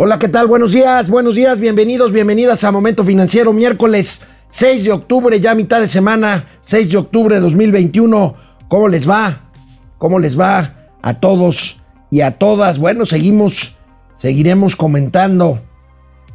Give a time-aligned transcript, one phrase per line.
[0.00, 0.46] Hola, ¿qué tal?
[0.46, 5.80] Buenos días, buenos días, bienvenidos, bienvenidas a Momento Financiero, miércoles 6 de octubre, ya mitad
[5.80, 8.36] de semana, 6 de octubre de 2021.
[8.68, 9.50] ¿Cómo les va?
[9.98, 11.80] ¿Cómo les va a todos
[12.12, 12.78] y a todas?
[12.78, 13.74] Bueno, seguimos,
[14.14, 15.62] seguiremos comentando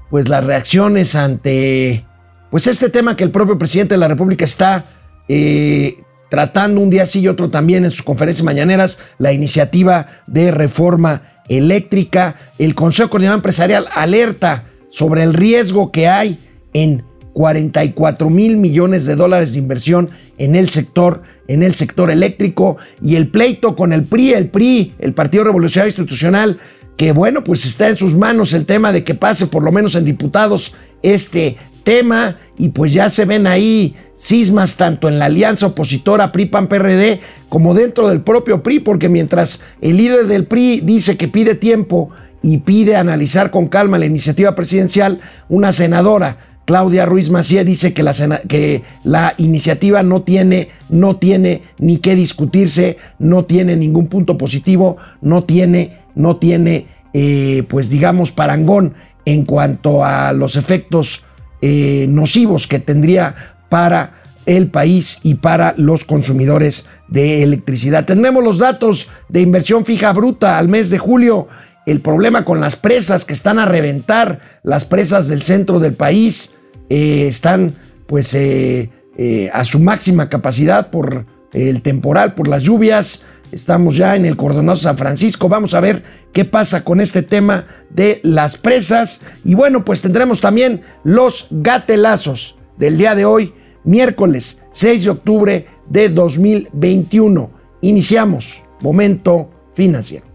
[0.09, 2.05] pues las reacciones ante
[2.51, 4.83] pues este tema que el propio presidente de la República está
[5.29, 10.51] eh, tratando un día sí y otro también en sus conferencias mañaneras, la iniciativa de
[10.51, 12.35] reforma eléctrica.
[12.57, 16.39] El Consejo Coordinador Empresarial alerta sobre el riesgo que hay
[16.73, 22.77] en 44 mil millones de dólares de inversión en el sector en el sector eléctrico
[23.01, 26.59] y el pleito con el PRI, el PRI, el Partido Revolucionario Institucional,
[26.95, 29.95] que bueno, pues está en sus manos el tema de que pase por lo menos
[29.95, 35.67] en diputados este tema y pues ya se ven ahí cismas tanto en la alianza
[35.67, 41.27] opositora PRI-PAN-PRD como dentro del propio PRI, porque mientras el líder del PRI dice que
[41.27, 42.09] pide tiempo
[42.41, 48.01] y pide analizar con calma la iniciativa presidencial, una senadora, Claudia Ruiz Macié, dice que
[48.01, 48.13] la,
[48.47, 54.95] que la iniciativa no tiene, no tiene ni qué discutirse, no tiene ningún punto positivo,
[55.19, 58.93] no tiene, no tiene, eh, pues digamos, parangón
[59.25, 61.23] en cuanto a los efectos
[61.61, 68.05] eh, nocivos que tendría para el país y para los consumidores de electricidad.
[68.05, 71.47] Tenemos los datos de inversión fija bruta al mes de julio,
[71.85, 76.53] el problema con las presas que están a reventar, las presas del centro del país
[76.89, 77.73] eh, están
[78.07, 83.25] pues eh, eh, a su máxima capacidad por el temporal, por las lluvias.
[83.51, 85.49] Estamos ya en el Cordonazo San Francisco.
[85.49, 89.21] Vamos a ver qué pasa con este tema de las presas.
[89.43, 93.53] Y bueno, pues tendremos también los gatelazos del día de hoy
[93.83, 97.51] miércoles 6 de octubre de 2021.
[97.81, 100.33] Iniciamos Momento Financiero.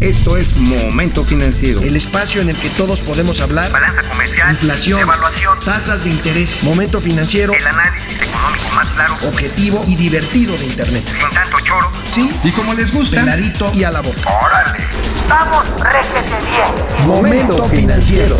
[0.00, 1.80] Esto es Momento Financiero.
[1.80, 3.72] El espacio en el que todos podemos hablar.
[3.72, 4.52] Balanza comercial.
[4.52, 5.00] Inflación.
[5.00, 5.58] Evaluación.
[5.64, 6.62] Tasas de interés.
[6.62, 7.52] Momento Financiero.
[7.52, 9.14] El análisis económico más claro.
[9.26, 11.02] Objetivo y divertido de Internet.
[11.04, 11.90] Sin tanto choro.
[12.08, 12.30] Sí.
[12.44, 13.22] Y como les gusta.
[13.22, 14.20] Peladito y a la boca.
[14.40, 14.84] Órale.
[15.28, 17.08] Vamos, réjete bien.
[17.08, 18.36] Momento Financiero.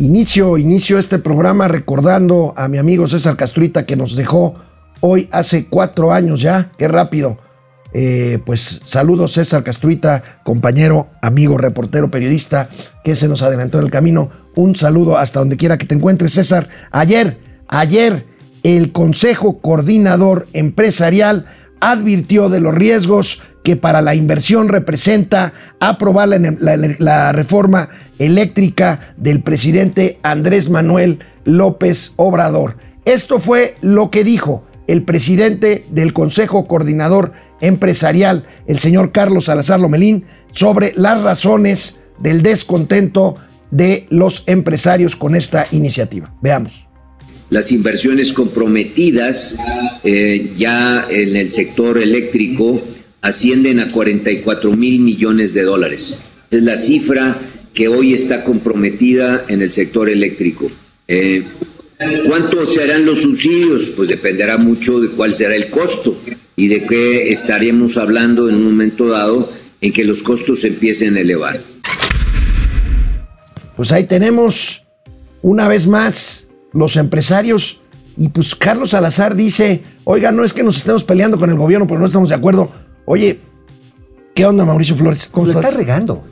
[0.00, 4.54] Inicio, inicio este programa recordando a mi amigo César Castruita que nos dejó
[5.00, 7.38] hoy hace cuatro años ya, qué rápido.
[7.92, 12.68] Eh, pues saludos César Castruita, compañero, amigo, reportero, periodista,
[13.02, 14.30] que se nos adelantó en el camino.
[14.54, 16.68] Un saludo hasta donde quiera que te encuentres, César.
[16.92, 18.24] Ayer, ayer,
[18.62, 21.46] el Consejo Coordinador Empresarial
[21.80, 30.18] advirtió de los riesgos que para la inversión representa aprobar la, reforma eléctrica del presidente
[30.22, 32.78] Andrés Manuel López Obrador.
[33.04, 39.80] Esto fue lo que dijo el presidente del Consejo Coordinador Empresarial, el señor Carlos Salazar
[39.80, 43.36] Lomelín, sobre las razones del descontento
[43.70, 46.32] de los empresarios con esta iniciativa.
[46.40, 46.86] Veamos.
[47.50, 49.58] Las inversiones comprometidas
[50.04, 52.82] eh, ya en el sector eléctrico
[53.22, 56.20] ascienden a 44 mil millones de dólares.
[56.50, 57.38] Es la cifra
[57.74, 60.70] que hoy está comprometida en el sector eléctrico.
[61.06, 61.44] Eh,
[62.26, 63.86] ¿Cuánto serán los subsidios?
[63.96, 66.16] Pues dependerá mucho de cuál será el costo
[66.54, 71.16] y de qué estaremos hablando en un momento dado en que los costos se empiecen
[71.16, 71.60] a elevar.
[73.76, 74.84] Pues ahí tenemos
[75.42, 77.80] una vez más los empresarios
[78.16, 81.86] y pues Carlos Salazar dice, oiga, no es que nos estemos peleando con el gobierno,
[81.86, 82.70] pero no estamos de acuerdo.
[83.10, 83.40] Oye,
[84.34, 85.30] ¿qué onda, Mauricio Flores?
[85.32, 86.24] ¿Cómo Lo está regando.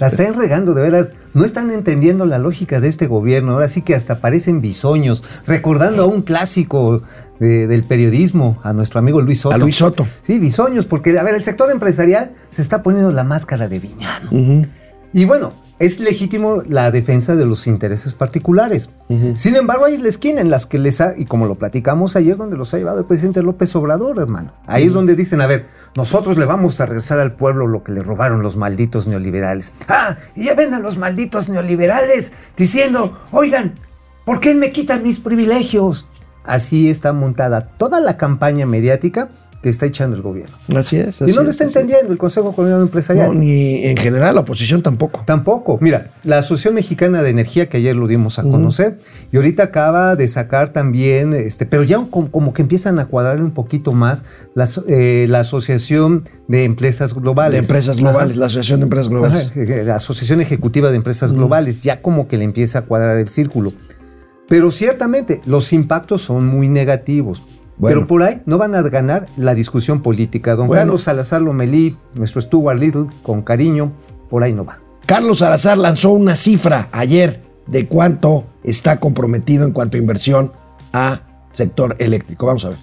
[0.00, 1.12] La están regando, de veras.
[1.32, 3.52] No están entendiendo la lógica de este gobierno.
[3.52, 5.22] Ahora sí que hasta parecen bisoños.
[5.46, 7.04] Recordando a un clásico
[7.38, 9.54] del periodismo, a nuestro amigo Luis Soto.
[9.54, 10.08] A Luis Soto.
[10.22, 14.66] Sí, bisoños, porque, a ver, el sector empresarial se está poniendo la máscara de viñano.
[15.12, 18.90] Y bueno, es legítimo la defensa de los intereses particulares.
[19.34, 22.36] Sin embargo, hay la esquina en las que les ha, y como lo platicamos ayer,
[22.36, 24.52] donde los ha llevado el presidente López Obrador, hermano.
[24.66, 27.92] Ahí es donde dicen, a ver, nosotros le vamos a regresar al pueblo lo que
[27.92, 29.72] le robaron los malditos neoliberales.
[29.88, 33.72] Ah, y ya ven a los malditos neoliberales diciendo, oigan,
[34.26, 36.06] ¿por qué me quitan mis privilegios?
[36.44, 39.30] Así está montada toda la campaña mediática
[39.62, 40.56] que está echando el gobierno.
[40.74, 41.20] Así es.
[41.20, 43.28] y no lo está entendiendo el Consejo Coordinador Empresarial.
[43.28, 45.22] No, ni en general la oposición tampoco.
[45.26, 45.78] Tampoco.
[45.80, 48.98] Mira, la Asociación Mexicana de Energía, que ayer lo dimos a conocer,
[49.30, 53.50] y ahorita acaba de sacar también, este, pero ya como, que empiezan a cuadrar un
[53.50, 54.24] poquito más
[54.54, 57.52] la, eh, la Asociación de Empresas Globales.
[57.52, 59.52] De Empresas Globales, la Asociación de Empresas Globales.
[59.84, 63.72] la Asociación Ejecutiva de Empresas Globales, ya como que le empieza a cuadrar el círculo.
[64.48, 67.42] Pero ciertamente los impactos son muy negativos.
[67.80, 67.96] Bueno.
[67.96, 70.54] Pero por ahí no van a ganar la discusión política.
[70.54, 70.82] Don Bueno.
[70.82, 73.92] Carlos Salazar Lomelí, nuestro Stuart Little, con cariño,
[74.28, 74.78] por ahí no va.
[75.06, 80.52] Carlos Salazar lanzó una cifra ayer de cuánto está comprometido en cuanto a inversión
[80.92, 81.22] a
[81.52, 82.44] sector eléctrico.
[82.46, 82.78] Vamos a ver.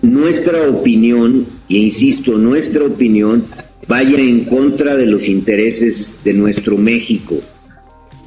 [0.00, 3.44] nuestra opinión, e insisto, nuestra opinión
[3.86, 7.36] vaya en contra de los intereses de nuestro México.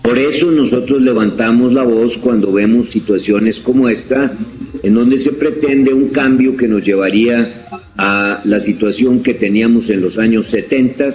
[0.03, 4.37] Por eso nosotros levantamos la voz cuando vemos situaciones como esta,
[4.83, 7.65] en donde se pretende un cambio que nos llevaría
[7.97, 11.09] a la situación que teníamos en los años 70,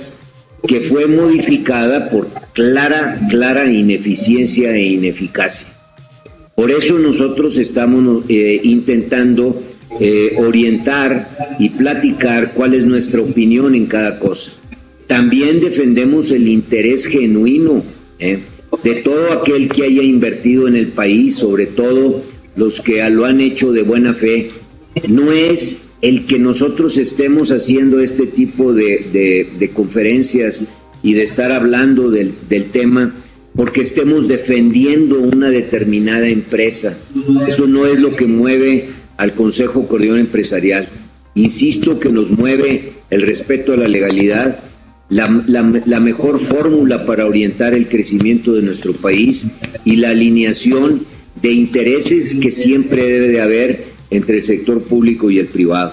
[0.66, 5.68] que fue modificada por clara, clara ineficiencia e ineficacia.
[6.54, 9.62] Por eso nosotros estamos eh, intentando
[10.00, 14.50] eh, orientar y platicar cuál es nuestra opinión en cada cosa.
[15.06, 17.82] También defendemos el interés genuino
[18.18, 18.40] eh,
[18.82, 22.22] de todo aquel que haya invertido en el país, sobre todo
[22.56, 24.50] los que lo han hecho de buena fe.
[25.08, 30.64] No es el que nosotros estemos haciendo este tipo de, de- conferencias
[31.02, 33.14] y de estar hablando del, del tema
[33.54, 36.96] porque estemos defendiendo una determinada empresa.
[37.46, 40.88] Eso no es lo que mueve al Consejo Coordinador Empresarial.
[41.34, 44.60] Insisto que nos mueve el respeto a la legalidad,
[45.10, 49.48] la, la- la mejor fórmula para orientar el crecimiento de nuestro país
[49.84, 51.06] y la alineación
[51.40, 55.92] de intereses que siempre debe de haber entre el sector público y el privado.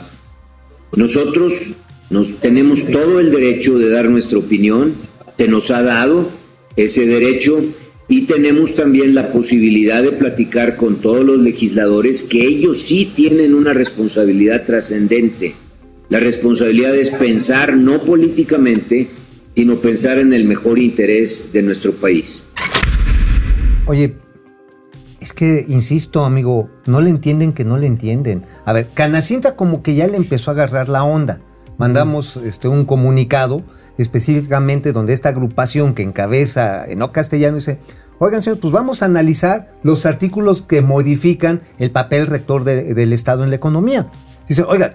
[0.95, 1.73] Nosotros
[2.09, 4.93] nos tenemos todo el derecho de dar nuestra opinión,
[5.37, 6.29] se nos ha dado
[6.75, 7.63] ese derecho
[8.07, 13.53] y tenemos también la posibilidad de platicar con todos los legisladores que ellos sí tienen
[13.53, 15.55] una responsabilidad trascendente.
[16.09, 19.09] La responsabilidad es pensar no políticamente,
[19.55, 22.45] sino pensar en el mejor interés de nuestro país.
[23.87, 24.15] Oye,
[25.19, 28.43] es que, insisto, amigo, no le entienden que no le entienden.
[28.65, 31.39] A ver, Canacinta como que ya le empezó a agarrar la onda.
[31.77, 33.63] Mandamos este, un comunicado
[33.97, 37.79] específicamente donde esta agrupación que encabeza en no castellano dice,
[38.19, 43.11] oigan señores, pues vamos a analizar los artículos que modifican el papel rector de- del
[43.13, 44.07] Estado en la economía.
[44.47, 44.93] Dice, oigan,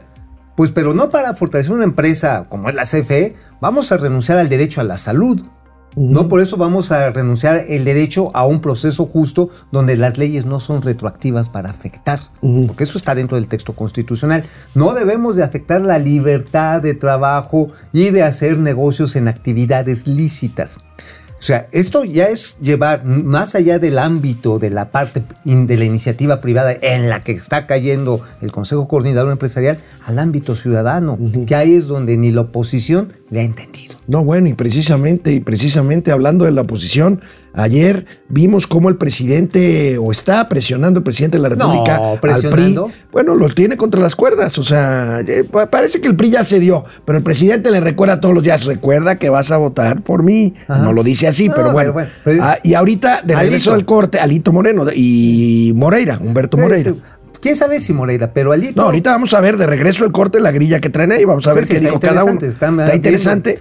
[0.56, 4.48] pues pero no para fortalecer una empresa como es la CFE, vamos a renunciar al
[4.48, 5.42] derecho a la salud.
[5.96, 10.46] No por eso vamos a renunciar el derecho a un proceso justo donde las leyes
[10.46, 14.44] no son retroactivas para afectar, porque eso está dentro del texto constitucional.
[14.76, 20.78] No debemos de afectar la libertad de trabajo y de hacer negocios en actividades lícitas.
[21.40, 25.78] O sea, esto ya es llevar más allá del ámbito de la parte in- de
[25.78, 31.18] la iniciativa privada en la que está cayendo el Consejo Coordinador Empresarial al ámbito ciudadano,
[31.46, 33.94] que ahí es donde ni la oposición le ha entendido.
[34.06, 37.20] No, bueno, y precisamente, y precisamente hablando de la oposición,
[37.52, 42.18] ayer vimos cómo el presidente, o está presionando el presidente de la República No, al
[42.20, 42.78] PRI.
[43.12, 44.56] Bueno, lo tiene contra las cuerdas.
[44.58, 48.20] O sea, eh, pa- parece que el PRI ya cedió, pero el presidente le recuerda
[48.20, 50.54] todos los días, recuerda que vas a votar por mí.
[50.68, 50.82] Ajá.
[50.82, 51.92] No lo dice así, No, pero bueno.
[51.92, 56.56] pero bueno, pero- Ah, y ahorita, de regreso del corte, Alito Moreno y Moreira, Humberto
[56.56, 56.94] Moreira.
[57.40, 58.32] ¿Quién sabe si Moreira?
[58.34, 58.74] Pero Alito.
[58.78, 61.24] No, ahorita vamos a ver de regreso el corte la grilla que traen ahí.
[61.24, 62.34] Vamos a ver Sí, qué dijo cada uno.
[62.34, 63.58] está- Está, interesante.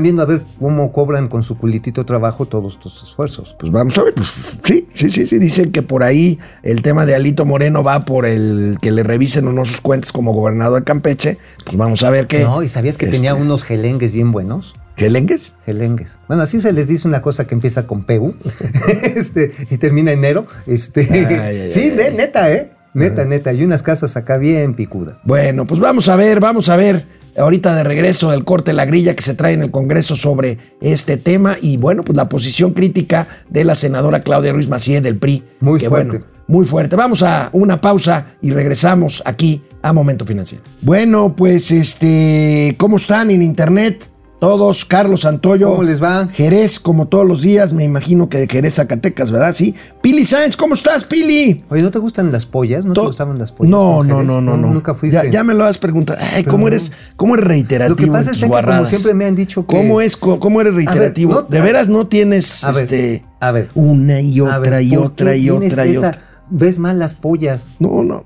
[0.00, 3.56] Viendo a ver cómo cobran con su culitito trabajo todos estos esfuerzos.
[3.58, 4.28] Pues vamos a ver, pues
[4.62, 5.38] sí, sí, sí, sí.
[5.38, 9.48] Dicen que por ahí el tema de Alito Moreno va por el que le revisen
[9.48, 11.38] o no sus cuentas como gobernador de Campeche.
[11.64, 12.44] Pues vamos a ver qué.
[12.44, 14.74] No, ¿y sabías que este, tenía unos gelengues bien buenos?
[14.96, 15.54] ¿Gelengues?
[15.64, 16.18] Gelengues.
[16.26, 18.34] Bueno, así se les dice una cosa que empieza con PU
[19.02, 20.46] este, y termina en enero.
[20.66, 22.14] Este, Ay, ay, sí, ay.
[22.14, 22.72] neta, ¿eh?
[22.94, 23.52] Neta, neta.
[23.52, 25.20] Y unas casas acá bien picudas.
[25.24, 27.06] Bueno, pues vamos a ver, vamos a ver.
[27.36, 31.16] Ahorita de regreso del corte la grilla que se trae en el Congreso sobre este
[31.16, 35.42] tema y bueno, pues la posición crítica de la senadora Claudia Ruiz Macié del PRI.
[35.60, 36.18] Muy que, fuerte.
[36.18, 36.96] bueno, muy fuerte.
[36.96, 40.64] Vamos a una pausa y regresamos aquí a Momento Financiero.
[40.80, 44.10] Bueno, pues este, ¿cómo están en internet?
[44.46, 45.70] Todos, Carlos Santoyo.
[45.70, 46.28] ¿Cómo les va?
[46.32, 49.52] Jerez, como todos los días, me imagino que de Jerez, Zacatecas, ¿verdad?
[49.52, 49.74] Sí.
[50.00, 51.64] Pili Sáenz, ¿cómo estás, Pili?
[51.68, 52.84] Oye, ¿no te gustan las pollas?
[52.84, 53.72] ¿No te gustaban las pollas?
[53.72, 54.72] No, no, no, no, no.
[54.72, 55.16] Nunca fuiste.
[55.20, 56.20] Ya, ya me lo has preguntado.
[56.22, 57.96] Ay, Pero ¿cómo eres, cómo eres reiterativo?
[57.98, 60.74] Lo que pasa es que, como siempre me han dicho que- ¿Cómo es, cómo eres
[60.74, 61.32] reiterativo?
[61.32, 63.68] no, de veras no tienes A ver, este a ver.
[63.74, 66.20] una y otra ver, y ¿por otra y otra y esa- otra.
[66.50, 67.72] Ves mal las pollas.
[67.80, 68.22] No, no.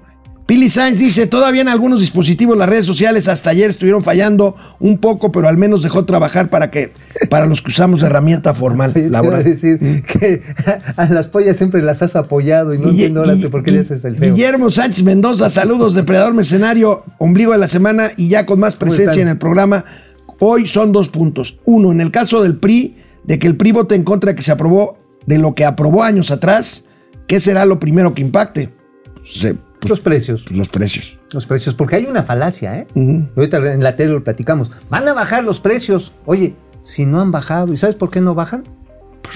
[0.50, 4.98] Pili Sainz dice, todavía en algunos dispositivos las redes sociales hasta ayer estuvieron fallando un
[4.98, 6.92] poco, pero al menos dejó trabajar para que
[7.28, 9.44] para los que usamos de herramienta formal Yo laboral.
[9.44, 10.42] decir que
[10.96, 13.78] a las pollas siempre las has apoyado y no entiendo ahora Guille- por qué le
[13.78, 14.34] haces el feo.
[14.34, 19.22] Guillermo Sánchez Mendoza, saludos Depredador Mercenario, ombligo de la semana y ya con más presencia
[19.22, 19.84] en el programa.
[20.40, 21.60] Hoy son dos puntos.
[21.64, 24.42] Uno, en el caso del PRI, de que el PRI vote en contra de que
[24.42, 26.86] se aprobó, de lo que aprobó años atrás,
[27.28, 28.70] ¿qué será lo primero que impacte?
[29.22, 29.54] Se-
[29.88, 30.50] los precios.
[30.50, 31.18] los precios.
[31.32, 32.86] Los precios, porque hay una falacia, ¿eh?
[32.94, 33.28] Ujú.
[33.36, 34.70] Ahorita en la tele lo platicamos.
[34.88, 36.12] Van a bajar los precios.
[36.26, 38.64] Oye, si no han bajado, ¿y sabes por qué no bajan?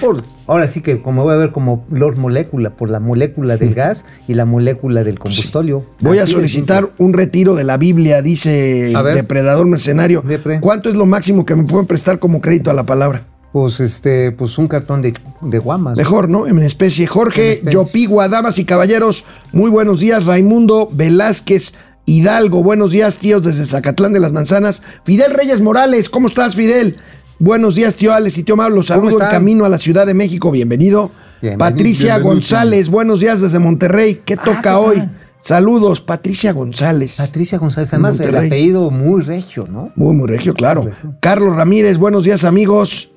[0.01, 3.75] Por, ahora sí que como voy a ver como Lord Molécula, por la molécula del
[3.75, 5.87] gas y la molécula del combustóleo.
[6.01, 10.23] Voy a solicitar un retiro de la Biblia, dice depredador mercenario.
[10.27, 10.61] Depre.
[10.61, 13.27] ¿Cuánto es lo máximo que me pueden prestar como crédito a la palabra?
[13.55, 15.97] Pues este, pues un cartón de, de guamas.
[15.97, 16.49] Mejor, ¿no?
[16.49, 17.07] En especie.
[17.07, 17.73] Jorge En especie.
[17.75, 20.27] Yopigua, damas y caballeros, muy buenos días.
[20.27, 21.73] Raimundo Velázquez
[22.05, 24.83] Hidalgo, buenos días, tíos, desde Zacatlán de las Manzanas.
[25.05, 26.97] Fidel Reyes Morales, ¿cómo estás, Fidel?
[27.39, 28.75] Buenos días, tío Alex y tío Mauro.
[28.75, 30.51] Los saludo en camino a la Ciudad de México.
[30.51, 31.13] Bienvenido.
[31.41, 31.59] Bienvenido.
[31.61, 32.35] Patricia Bienvenido.
[32.35, 34.21] González, buenos días desde Monterrey.
[34.25, 34.97] ¿Qué toca Ah, ¿qué hoy?
[34.97, 35.11] tal?
[35.39, 37.19] Saludos, Patricia González.
[37.19, 38.49] Patricia González, además el Monterrey.
[38.49, 39.93] apellido muy regio, ¿no?
[39.95, 40.83] Muy, muy regio, claro.
[40.83, 41.15] Muy regio.
[41.21, 43.11] Carlos Ramírez, buenos días, amigos.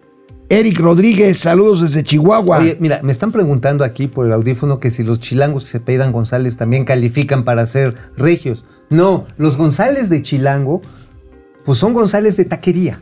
[0.50, 2.60] Eric Rodríguez, saludos desde Chihuahua.
[2.60, 5.80] Oye, mira, me están preguntando aquí por el audífono que si los chilangos que se
[5.82, 8.64] pedan González también califican para ser regios.
[8.90, 10.82] No, los González de Chilango,
[11.66, 13.02] pues son González de taquería.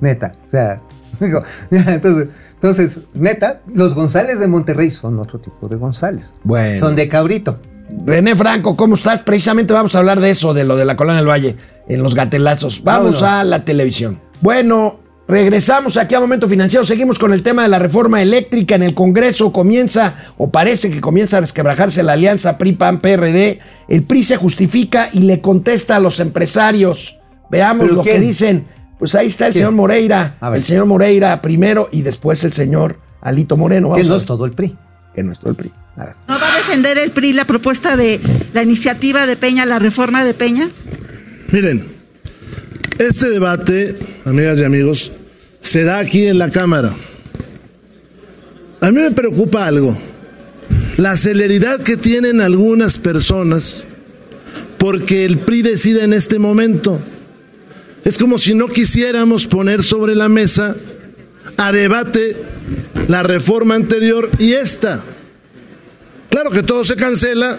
[0.00, 0.32] Neta.
[0.46, 0.80] O sea,
[1.20, 6.34] digo, entonces, entonces, neta, los González de Monterrey son otro tipo de González.
[6.44, 6.78] Bueno.
[6.78, 7.58] Son de cabrito.
[8.06, 9.22] René Franco, ¿cómo estás?
[9.22, 11.56] Precisamente vamos a hablar de eso, de lo de la Colonia del Valle,
[11.88, 12.84] en los gatelazos.
[12.84, 13.22] Vamos Vámonos.
[13.24, 14.20] a la televisión.
[14.40, 14.99] Bueno,
[15.30, 16.84] regresamos aquí a Momento Financiero.
[16.84, 19.52] Seguimos con el tema de la reforma eléctrica en el Congreso.
[19.52, 23.58] Comienza, o parece que comienza a resquebrajarse la alianza PRI-PAN-PRD.
[23.88, 27.18] El PRI se justifica y le contesta a los empresarios.
[27.50, 28.66] Veamos ¿Pero lo que dicen.
[28.98, 29.62] Pues ahí está el ¿Quién?
[29.62, 30.36] señor Moreira.
[30.40, 30.58] A ver.
[30.58, 33.88] El señor Moreira primero y después el señor Alito Moreno.
[33.88, 34.76] Que Vamos no es todo el PRI.
[35.14, 35.70] Que no es todo el PRI.
[35.96, 36.16] A ver.
[36.28, 38.20] ¿No va a defender el PRI la propuesta de
[38.52, 40.68] la iniciativa de Peña, la reforma de Peña?
[41.50, 41.86] Miren,
[42.98, 43.96] este debate,
[44.26, 45.10] amigas y amigos,
[45.60, 46.94] se da aquí en la Cámara.
[48.80, 49.96] A mí me preocupa algo,
[50.96, 53.86] la celeridad que tienen algunas personas
[54.80, 56.98] porque el PRI decide en este momento.
[58.02, 60.74] Es como si no quisiéramos poner sobre la mesa
[61.58, 62.34] a debate
[63.06, 65.02] la reforma anterior y esta.
[66.30, 67.58] Claro que todo se cancela,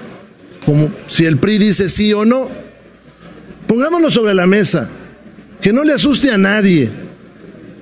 [0.66, 2.50] como si el PRI dice sí o no.
[3.68, 4.90] Pongámoslo sobre la mesa,
[5.62, 6.90] que no le asuste a nadie.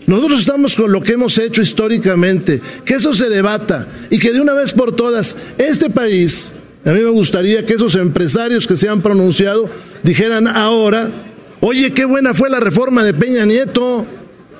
[0.09, 4.41] Nosotros estamos con lo que hemos hecho históricamente, que eso se debata y que de
[4.41, 6.51] una vez por todas este país,
[6.83, 9.69] a mí me gustaría que esos empresarios que se han pronunciado
[10.01, 11.11] dijeran ahora,
[11.59, 14.03] oye, qué buena fue la reforma de Peña Nieto,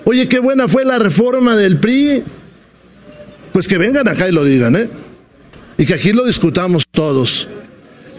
[0.06, 2.24] oye, qué buena fue la reforma del PRI.
[3.52, 4.88] Pues que vengan acá y lo digan, ¿eh?
[5.80, 7.48] Y que aquí lo discutamos todos.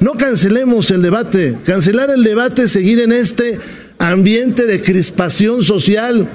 [0.01, 1.57] No cancelemos el debate.
[1.65, 3.61] Cancelar el debate es seguir en este
[3.99, 6.29] ambiente de crispación social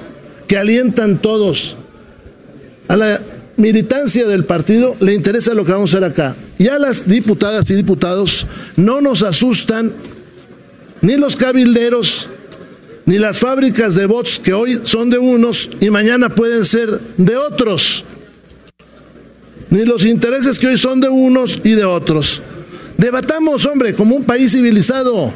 [0.48, 1.76] que alientan todos.
[2.88, 3.22] A la
[3.58, 6.36] militancia del partido le interesa lo que vamos a hacer acá.
[6.58, 9.92] Y a las diputadas y diputados no nos asustan
[11.02, 12.28] ni los cabilderos,
[13.06, 17.38] ni las fábricas de bots que hoy son de unos y mañana pueden ser de
[17.38, 18.06] otros
[19.76, 22.42] ni los intereses que hoy son de unos y de otros.
[22.98, 25.34] Debatamos, hombre, como un país civilizado.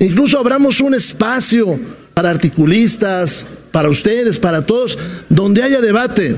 [0.00, 1.78] Incluso abramos un espacio
[2.12, 3.46] para articulistas,
[3.76, 6.34] para ustedes, para todos, donde haya debate.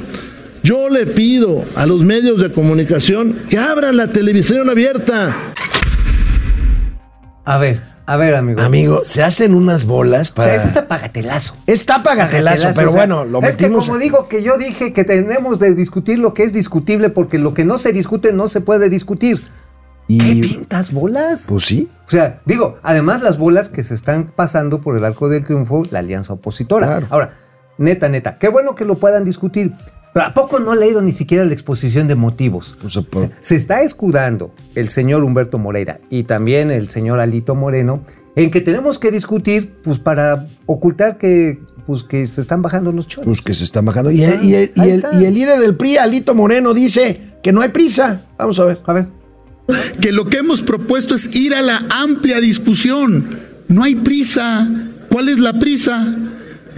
[0.65, 5.37] Yo le pido a los medios de comunicación que abran la televisión abierta.
[7.45, 8.61] A ver, a ver, amigo.
[8.61, 10.49] Amigo, se hacen unas bolas O para.
[10.53, 11.55] sea, es este pagatelazo.
[11.69, 13.87] Está pagatelazo, Pagatelazo, pero o sea, bueno, lo es que metimos.
[13.87, 17.55] como digo que yo dije que tenemos de discutir lo que es discutible porque lo
[17.55, 19.45] que no se discute no se puede discutir.
[20.09, 21.47] ¿Qué pintas bolas?
[21.49, 21.89] Pues sí.
[22.07, 25.83] O sea, digo, además las bolas que se están pasando por el arco del triunfo,
[25.91, 26.87] la alianza opositora.
[26.87, 27.07] Claro.
[27.11, 27.35] Ahora,
[27.77, 29.73] neta, neta, qué bueno que lo puedan discutir.
[30.15, 32.77] Pero ¿a poco no he leído ni siquiera la exposición de motivos?
[32.83, 37.55] O sea, por- Se está escudando el señor Humberto Moreira y también el señor Alito
[37.55, 38.03] Moreno
[38.35, 43.07] en que tenemos que discutir pues para ocultar que pues que se están bajando los
[43.07, 43.27] choros.
[43.27, 44.11] Pues que se están bajando.
[44.11, 45.15] Y el, y el- y Ahí el- está.
[45.21, 48.23] y el líder del PRI, Alito Moreno, dice que no hay prisa.
[48.39, 48.81] Vamos a ver.
[48.87, 49.09] A ver.
[50.01, 53.39] Que lo que hemos propuesto es ir a la amplia discusión.
[53.69, 54.69] No hay prisa.
[55.09, 56.17] ¿Cuál es la prisa?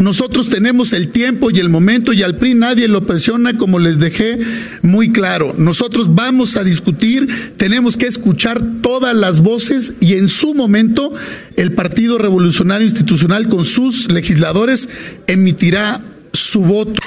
[0.01, 3.99] Nosotros tenemos el tiempo y el momento y al PRI nadie lo presiona como les
[3.99, 4.39] dejé
[4.81, 5.55] muy claro.
[5.59, 11.13] Nosotros vamos a discutir, tenemos que escuchar todas las voces y en su momento
[11.57, 14.89] el Partido Revolucionario Institucional con sus legisladores
[15.27, 16.01] emitirá
[16.33, 17.03] su voto.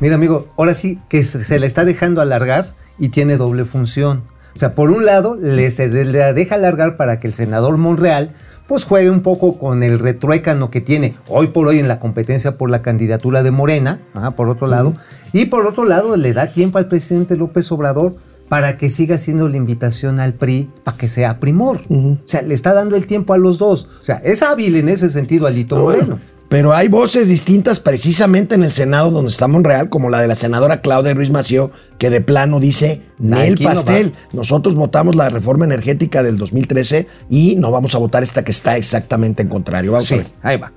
[0.00, 4.24] Mira, amigo, ahora sí que se, le está dejando alargar y tiene doble función.
[4.54, 8.32] O sea, por un lado, le, se le deja alargar para que el senador Monreal
[8.66, 12.56] pues juegue un poco con el retruécano que tiene hoy por hoy en la competencia
[12.56, 14.94] por la candidatura de Morena, ajá, por otro lado,
[15.32, 18.16] y por otro lado le da tiempo al presidente López Obrador
[18.48, 21.80] para que siga siendo la invitación al PRI para que sea primor.
[21.88, 23.88] O sea, le está dando el tiempo a los dos.
[24.00, 26.18] O sea, es hábil en ese sentido Alito Moreno.
[26.52, 30.34] Pero hay voces distintas precisamente en el Senado donde está Monreal, como la de la
[30.34, 35.30] senadora Claudia Ruiz Mació, que de plano dice, Nel Aquí no pastel, nosotros votamos la
[35.30, 39.92] reforma energética del 2013 y no vamos a votar esta que está exactamente en contrario.
[39.92, 40.26] Vamos a Sí, ver.
[40.42, 40.70] ahí va.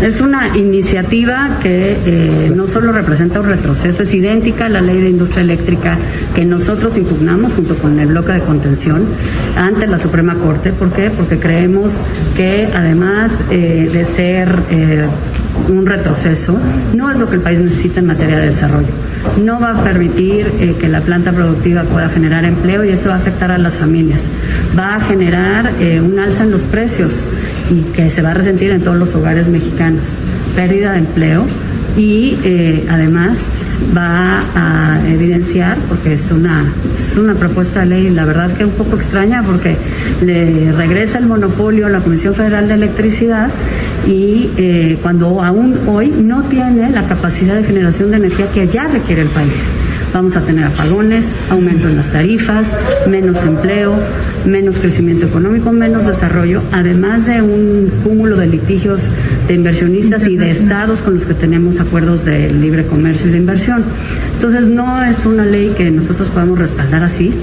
[0.00, 5.00] Es una iniciativa que eh, no solo representa un retroceso, es idéntica a la ley
[5.00, 5.96] de industria eléctrica
[6.34, 9.06] que nosotros impugnamos junto con el bloque de contención
[9.56, 10.72] ante la Suprema Corte.
[10.72, 11.08] ¿Por qué?
[11.08, 11.94] Porque creemos
[12.36, 15.06] que además eh, de ser eh,
[15.68, 16.58] un retroceso,
[16.94, 18.88] no es lo que el país necesita en materia de desarrollo.
[19.42, 23.16] No va a permitir eh, que la planta productiva pueda generar empleo y eso va
[23.16, 24.28] a afectar a las familias.
[24.78, 27.24] Va a generar eh, un alza en los precios
[27.70, 30.04] y que se va a resentir en todos los hogares mexicanos.
[30.54, 31.44] Pérdida de empleo
[31.96, 33.46] y eh, además
[33.96, 36.64] va a evidenciar, porque es una,
[36.96, 39.76] es una propuesta de ley, la verdad que un poco extraña, porque
[40.22, 43.50] le regresa el monopolio a la Comisión Federal de Electricidad
[44.06, 48.84] y eh, cuando aún hoy no tiene la capacidad de generación de energía que ya
[48.84, 49.68] requiere el país.
[50.12, 52.74] Vamos a tener apagones, aumento en las tarifas,
[53.06, 53.96] menos empleo,
[54.46, 59.02] menos crecimiento económico, menos desarrollo, además de un cúmulo de litigios
[59.46, 63.38] de inversionistas y de estados con los que tenemos acuerdos de libre comercio y de
[63.38, 63.65] inversión.
[64.32, 67.34] Entonces no es una ley que nosotros podamos respaldar así.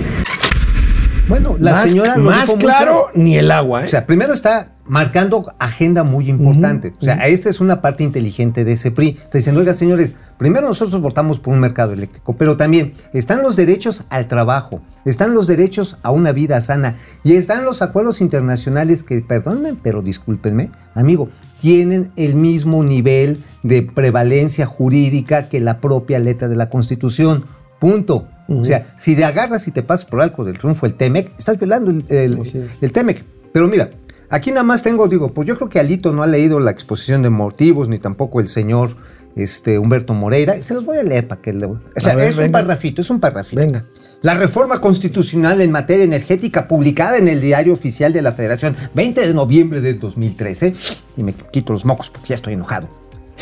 [1.27, 3.84] Bueno, la más señora lo más dijo muy claro, ni el agua.
[3.84, 3.86] ¿eh?
[3.86, 6.94] O sea, primero está marcando agenda muy importante.
[7.00, 9.10] O sea, esta es una parte inteligente de ese PRI.
[9.10, 13.56] Está diciendo, oiga, señores, primero nosotros votamos por un mercado eléctrico, pero también están los
[13.56, 19.04] derechos al trabajo, están los derechos a una vida sana y están los acuerdos internacionales
[19.04, 26.20] que, perdónenme, pero discúlpenme, amigo, tienen el mismo nivel de prevalencia jurídica que la propia
[26.20, 27.46] letra de la Constitución.
[27.80, 28.28] Punto.
[28.50, 31.58] O sea, si te agarras y te pasas por algo del triunfo el TEMEC, estás
[31.58, 33.24] violando el, el, el TEMEC.
[33.54, 33.90] Pero mira,
[34.34, 37.22] aquí nada más tengo, digo, pues yo creo que Alito no ha leído la exposición
[37.22, 38.96] de motivos, ni tampoco el señor
[39.36, 40.62] este, Humberto Moreira.
[40.62, 41.66] Se los voy a leer para que le...
[41.68, 43.62] O sea, ver, es un parrafito, es un parrafito.
[43.62, 43.86] Venga.
[44.22, 49.28] La reforma constitucional en materia energética publicada en el Diario Oficial de la Federación 20
[49.28, 50.74] de noviembre del 2013,
[51.17, 52.88] y me quito los mocos porque ya estoy enojado,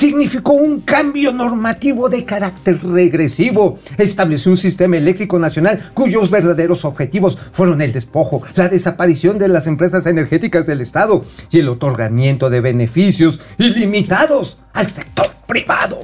[0.02, 3.78] significó un cambio normativo de carácter regresivo.
[4.00, 9.68] Estableció un sistema eléctrico nacional cuyos verdaderos objetivos fueron el despojo, la desaparición de las
[9.68, 16.00] empresas energéticas del Estado y el otorgamiento de beneficios ilimitados al sector privado.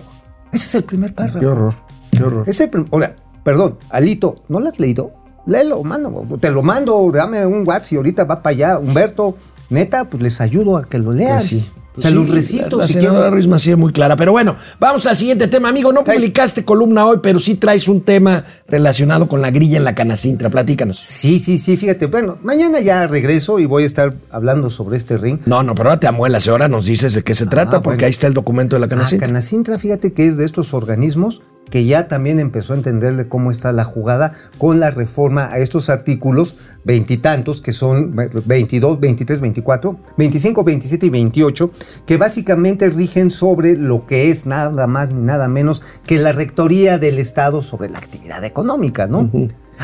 [0.52, 1.40] Ese es el primer párrafo.
[1.40, 1.74] Qué horror,
[2.12, 2.44] qué horror.
[2.48, 5.12] Es el Ahora, perdón, Alito, ¿no lo has leído?
[5.48, 6.24] Léelo, mano.
[6.40, 8.78] Te lo mando, dame un WhatsApp y ahorita va para allá.
[8.78, 9.38] Humberto,
[9.72, 11.38] neta, pues les ayudo a que lo lean.
[11.38, 11.68] Pues sí.
[11.98, 12.78] O sea, Sí, los recito.
[12.78, 13.30] La, la si senadora.
[13.32, 14.16] Ruiz Macía muy clara.
[14.16, 15.70] Pero bueno, vamos al siguiente tema.
[15.70, 19.84] Amigo, no publicaste columna hoy, pero sí traes un tema relacionado con la grilla en
[19.84, 20.50] la canacintra.
[20.50, 21.00] Platícanos.
[21.02, 22.06] Sí, sí, sí, fíjate.
[22.06, 25.40] Bueno, mañana ya regreso y voy a estar hablando sobre este ring.
[25.46, 26.48] No, no, pero ahora te amuelas.
[26.48, 28.06] Ahora nos dices de qué se trata, porque bueno.
[28.06, 29.28] ahí está el documento de la Ah, canacintra.
[29.28, 33.72] Canacintra, fíjate que es de estos organismos que ya también empezó a entenderle cómo está
[33.72, 40.64] la jugada con la reforma a estos artículos veintitantos, que son 22, 23, 24, 25,
[40.64, 41.72] 27 y 28,
[42.06, 46.98] que básicamente rigen sobre lo que es nada más ni nada menos que la rectoría
[46.98, 49.30] del Estado sobre la actividad económica, ¿no?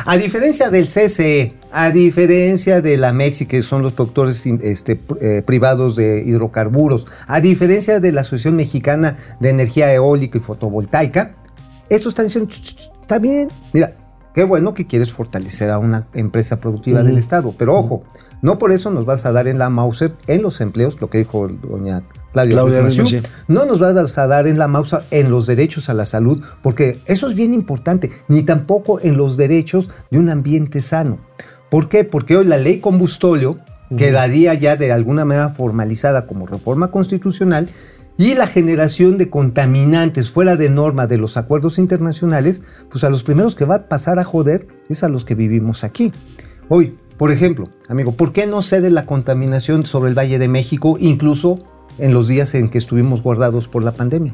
[0.06, 5.44] A diferencia del CCE, a diferencia de la Mexi, que son los productores este, eh,
[5.46, 11.36] privados de hidrocarburos, a diferencia de la Asociación Mexicana de Energía Eólica y Fotovoltaica,
[11.96, 13.96] estos están diciendo, "Ch, ch, ch, está bien, mira,
[14.34, 18.04] qué bueno que quieres fortalecer a una empresa productiva del Estado, pero ojo,
[18.42, 21.20] no por eso nos vas a dar en la Mauser en los empleos, lo que
[21.20, 22.04] dijo doña
[22.34, 26.06] Claudia, Claudia no nos vas a dar en la Mauser en los derechos a la
[26.06, 31.20] salud, porque eso es bien importante, ni tampoco en los derechos de un ambiente sano.
[31.70, 32.04] ¿Por qué?
[32.04, 33.60] Porque hoy la ley combustóleo
[33.96, 37.70] quedaría ya de alguna manera formalizada como reforma constitucional
[38.18, 43.24] y la generación de contaminantes fuera de norma de los acuerdos internacionales, pues a los
[43.24, 46.12] primeros que va a pasar a joder es a los que vivimos aquí.
[46.70, 50.98] Hoy, por ejemplo, amigo, ¿por qué no cede la contaminación sobre el Valle de México
[51.00, 51.60] incluso
[51.98, 54.34] en los días en que estuvimos guardados por la pandemia?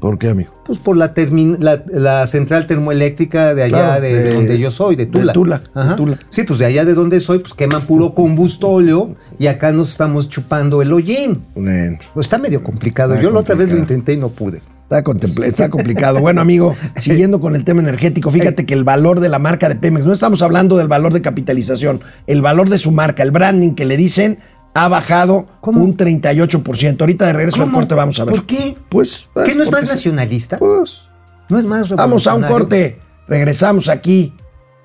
[0.00, 0.52] ¿Por qué, amigo?
[0.66, 4.58] Pues por la, termin- la, la central termoeléctrica de allá Claro, de, de- de donde
[4.58, 5.32] yo soy, de de Tula.
[5.74, 5.94] De.
[5.96, 6.18] Tula.
[6.30, 10.28] Sí, pues de allá de donde soy, pues queman puro combustóleo y acá nos estamos
[10.28, 11.44] chupando el hollín.
[11.54, 13.14] Bueno, Pues está medio complicado.
[13.14, 14.60] Está yo la otra vez lo intenté y no pude.
[14.88, 15.02] Está,
[15.44, 16.20] está complicado.
[16.20, 19.74] Bueno, amigo, siguiendo con el tema energético, fíjate que el valor de la marca de
[19.74, 23.74] Pemex, no estamos hablando del valor de capitalización, el valor de su marca, el branding
[23.74, 24.38] que le dicen,
[24.76, 25.82] ha bajado ¿Cómo?
[25.82, 27.00] un 38%.
[27.00, 27.78] Ahorita de regreso al ¿Cómo?
[27.78, 28.34] corte vamos a ver.
[28.34, 28.76] ¿Por qué?
[28.88, 30.58] Pues, ¿Qué no es más nacionalista?
[30.58, 31.02] Pues,
[31.48, 34.34] ¿No es más vamos a un corte, regresamos aquí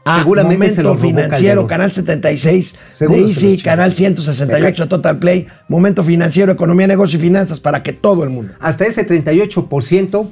[0.05, 1.67] a Seguramente Momento se lo Financiero.
[1.67, 3.57] Canal 76 Seguro de Easy.
[3.57, 8.53] Canal 168 Total Play, Momento Financiero, Economía, Negocio y Finanzas para que todo el mundo
[8.59, 10.29] Hasta ese 38%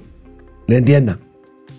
[0.67, 1.19] le entienda.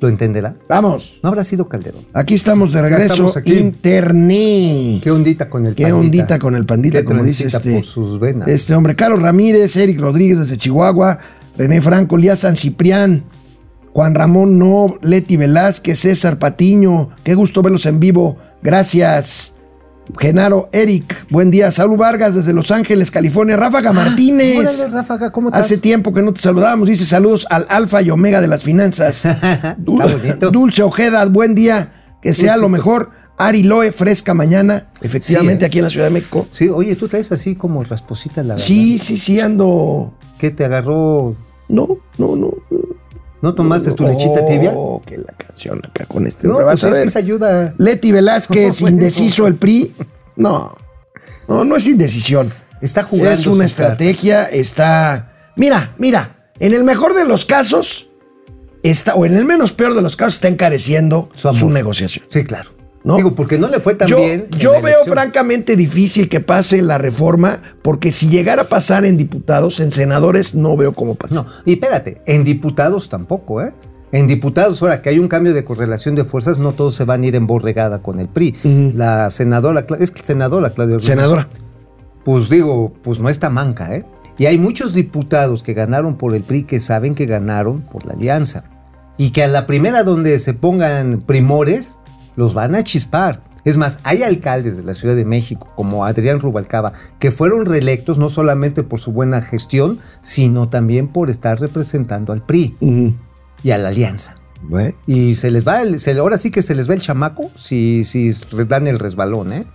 [0.00, 0.54] Lo entenderá.
[0.68, 2.02] Vamos, No habrá sido Calderón.
[2.14, 3.12] aquí estamos de regreso.
[3.14, 3.52] estamos aquí.
[3.54, 5.02] Internet.
[5.02, 5.96] Qué ondita con el Qué pandita.
[6.00, 8.48] ondita con el pandita, Qué como dice este, por sus venas.
[8.48, 8.96] este hombre.
[8.96, 11.18] Carlos Ramírez, Eric Rodríguez desde Chihuahua,
[11.58, 13.22] René Franco, Lía San Ciprián,
[13.92, 17.10] Juan Ramón No, Leti Velázquez, César Patiño.
[17.24, 18.36] Qué gusto verlos en vivo.
[18.62, 19.54] Gracias.
[20.18, 21.70] Genaro, Eric, buen día.
[21.70, 23.56] Saúl Vargas desde Los Ángeles, California.
[23.56, 24.58] Ráfaga Martínez.
[24.78, 25.66] Órale, Ráfaga, ¿cómo estás?
[25.66, 26.88] Hace tiempo que no te saludábamos.
[26.88, 29.22] Dice saludos al Alfa y Omega de las finanzas.
[29.78, 31.92] Dulce Ojeda, buen día.
[32.22, 33.10] Que sea lo mejor.
[33.38, 34.88] Ari Loe, fresca mañana.
[35.00, 35.66] Efectivamente, Sí, ¿eh?
[35.68, 36.46] aquí en la Ciudad de México.
[36.52, 40.12] Sí, oye, tú traes así como rasposita la Sí, sí, sí, ando.
[40.38, 41.34] ¿Qué te agarró?
[41.68, 42.52] No, no, no.
[43.42, 44.72] ¿No tomaste tu lechita tibia?
[44.74, 46.46] Oh, que la canción acá con este.
[46.46, 47.74] No, pues es que esa ayuda.
[47.78, 49.94] Leti Velázquez, indeciso el PRI.
[50.36, 50.76] No,
[51.48, 52.52] no, no es indecisión.
[52.80, 53.32] Está jugando.
[53.32, 53.66] Es una cartas.
[53.66, 55.32] estrategia, está.
[55.56, 58.08] Mira, mira, en el mejor de los casos,
[58.82, 62.26] está, o en el menos peor de los casos, está encareciendo Su negociación.
[62.28, 62.79] Sí, claro.
[63.02, 63.16] ¿No?
[63.16, 64.48] Digo, porque no le fue tan yo bien.
[64.52, 65.08] en yo veo elección.
[65.08, 70.54] francamente difícil que pase la reforma, porque si llegara a pasar en diputados, en senadores,
[70.54, 71.36] no veo cómo pasa.
[71.36, 73.72] No, y espérate, en diputados tampoco, ¿eh?
[74.12, 77.22] En diputados, ahora que hay un cambio de correlación de fuerzas, no todos se van
[77.22, 78.56] a ir en borregada con el PRI.
[78.94, 81.48] La senadora, es que senadora Claudia Ruiz, Senadora.
[82.24, 84.04] Pues digo, pues no está manca, ¿eh?
[84.36, 88.14] Y hay muchos diputados que ganaron por el PRI que saben que ganaron por la
[88.14, 88.64] alianza.
[89.16, 91.99] Y que a la primera donde se pongan primores,
[92.40, 93.42] los van a chispar.
[93.66, 98.16] Es más, hay alcaldes de la Ciudad de México, como Adrián Rubalcaba, que fueron reelectos
[98.16, 102.74] no solamente por su buena gestión, sino también por estar representando al PRI
[103.62, 104.36] y a la alianza.
[105.06, 108.04] Y se les va, el, se- ahora sí que se les va el chamaco si,
[108.04, 108.30] si
[108.66, 109.66] dan el resbalón, ¿eh?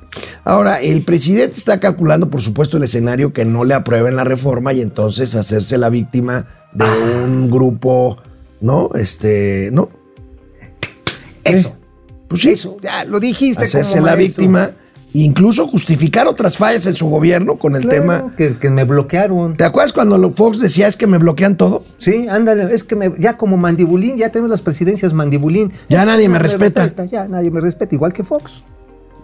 [0.43, 4.73] Ahora, el presidente está calculando, por supuesto, el escenario que no le aprueben la reforma
[4.73, 6.85] y entonces hacerse la víctima de
[7.23, 8.17] un grupo,
[8.61, 8.89] ¿no?
[8.95, 9.89] Este, ¿no?
[11.43, 11.75] Eso.
[12.35, 12.49] Pues sí.
[12.51, 13.65] Eso, ya lo dijiste.
[13.65, 14.71] hacerse como la víctima,
[15.13, 18.33] incluso justificar otras fallas en su gobierno con el Claro, tema.
[18.37, 19.55] Que, que me bloquearon.
[19.55, 21.83] ¿Te acuerdas cuando Fox decía es que me bloquean todo?
[21.99, 25.71] Sí, ándale, es que me- ya como mandibulín, ya tenemos las presidencias mandibulín.
[25.89, 26.93] Ya Es nadie me respeta.
[27.05, 28.61] Ya nadie me respeta, igual que Fox.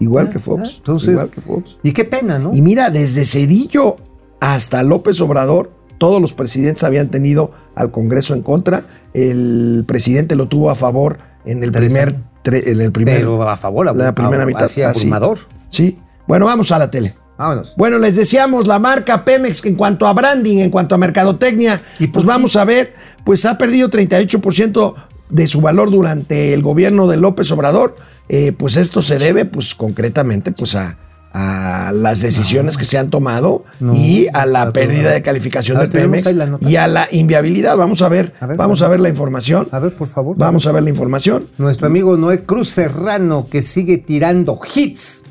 [0.00, 0.70] Igual Ya, que Fox.
[0.70, 1.78] ya, entonces- igual que Fox.
[1.82, 2.50] Y qué pena, ¿no?
[2.54, 3.96] Y mira, desde Cedillo
[4.40, 8.82] hasta López Obrador, todos los presidentes habían tenido al Congreso en contra.
[9.14, 13.88] El presidente lo tuvo a favor en el primer, en el primer Pero a favor,
[13.88, 14.64] a- la primera a- mitad.
[14.64, 14.82] así.
[14.82, 15.38] abrumador.
[15.70, 15.98] Sí.
[16.26, 17.14] Bueno, vamos a la tele.
[17.38, 17.74] Vámonos.
[17.76, 22.06] Bueno, les decíamos la marca Pemex en cuanto a branding, en cuanto a mercadotecnia, ¿Y
[22.08, 24.94] pues vamos a ver, pues ha perdido 38%
[25.30, 27.96] de su valor durante el gobierno de López Obrador.
[28.28, 30.96] Eh, pues esto se debe, pues concretamente, pues a,
[31.32, 33.94] a las decisiones que se han tomado No.
[33.94, 37.76] y a la pérdida de calificación ver, de Pemex y a la inviabilidad.
[37.76, 39.68] Vamos a ver, A ver, vamos a ver la información.
[39.72, 40.36] A ver, por favor.
[40.36, 41.46] Vamos a ver la información.
[41.58, 45.22] Nuestro amigo Noé Cruz Serrano, que sigue tirando hits,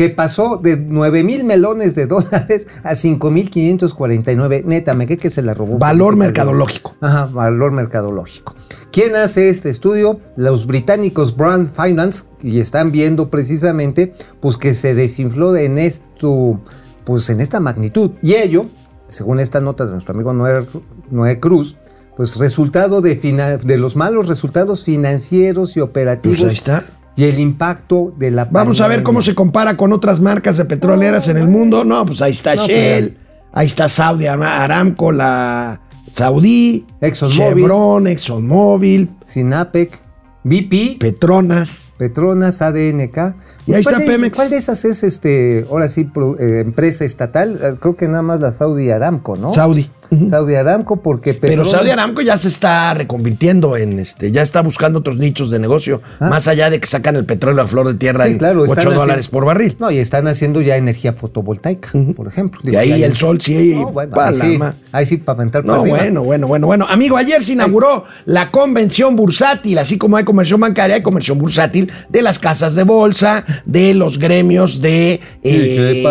[0.00, 4.62] que pasó de 9 mil melones de dólares a 5 mil 549.
[4.64, 5.76] Neta, me cree que se la robó.
[5.76, 6.96] Valor mercadológico.
[7.02, 8.54] Ajá, valor mercadológico.
[8.92, 10.18] ¿Quién hace este estudio?
[10.36, 16.58] Los británicos Brand Finance, y están viendo precisamente pues que se desinfló en esto,
[17.04, 18.12] pues en esta magnitud.
[18.22, 18.64] Y ello,
[19.08, 20.66] según esta nota de nuestro amigo Noé,
[21.10, 21.76] Noé Cruz,
[22.16, 23.16] pues resultado de,
[23.62, 26.99] de los malos resultados financieros y operativos Pues ahí está.
[27.16, 30.64] Y el impacto de la Vamos a ver cómo se compara con otras marcas de
[30.64, 31.84] petroleras en el mundo.
[31.84, 33.16] No, pues ahí está No, Shell,
[33.52, 37.54] ahí está Saudi Aramco, la Saudí, ExxonMobil.
[37.54, 39.98] Chevron, ExxonMobil, Sinapec,
[40.42, 41.84] BP, Petronas.
[41.98, 43.34] Petronas, ADNK.
[43.70, 44.36] Y ahí ¿Cuál está de- Pemex.
[44.36, 47.58] ¿Cuál de esas es este, ahora sí, pro- eh, empresa estatal?
[47.62, 49.50] Eh, Creo que nada más la Saudi Aramco, ¿no?
[49.52, 49.90] Saudi.
[50.28, 54.60] Saudi Aramco, porque Pero Petronas- Saudi Aramco ya se está reconvirtiendo en este, ya está
[54.60, 56.28] buscando otros nichos de negocio, Ah.
[56.28, 58.72] más allá de que sacan el petróleo a flor de tierra Sí, en claro, están
[58.78, 59.76] 8 haciendo- dólares por barril.
[59.78, 62.60] No, y están haciendo ya energía fotovoltaica, por ejemplo.
[62.64, 65.78] Y ahí el sol sí, No, bueno, ahí, la sí, ahí sí, para aventar No,
[65.84, 66.86] bueno, bueno, bueno, bueno.
[66.88, 71.88] Amigo, ayer se inauguró la convención bursátil, así como hay convención bancaria, hay convención bursátil
[72.08, 76.04] de las casas de bolsa, de los gremios de eh,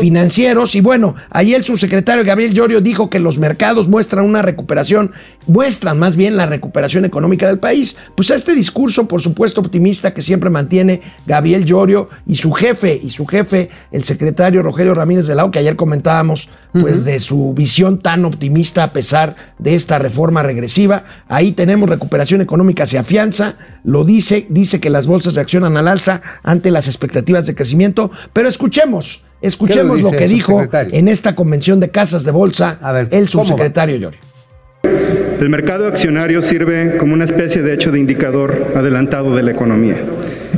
[0.00, 0.74] financieros.
[0.74, 5.12] Y bueno, ahí el subsecretario Gabriel Llorio dijo que los mercados muestran una recuperación,
[5.46, 7.96] muestran más bien la recuperación económica del país.
[8.14, 13.00] Pues a este discurso, por supuesto, optimista que siempre mantiene Gabriel Llorio y su jefe,
[13.02, 17.54] y su jefe, el secretario Rogelio Ramírez de Lau, que ayer comentábamos, pues de su
[17.54, 21.04] visión tan optimista a pesar de esta reforma regresiva.
[21.28, 26.22] Ahí tenemos recuperación económica, se afianza, lo dice, dice que las bolsas reaccionan al alza
[26.42, 29.22] ante las expectativas de crecimiento, pero escuchemos.
[29.40, 33.28] Escuchemos ¿Qué lo, que dijo en esta convención de casas de bolsa A ver, el
[33.28, 34.20] subsecretario Llorio.
[35.40, 39.96] El mercado accionario sirve como una especie de hecho de indicador adelantado de la economía.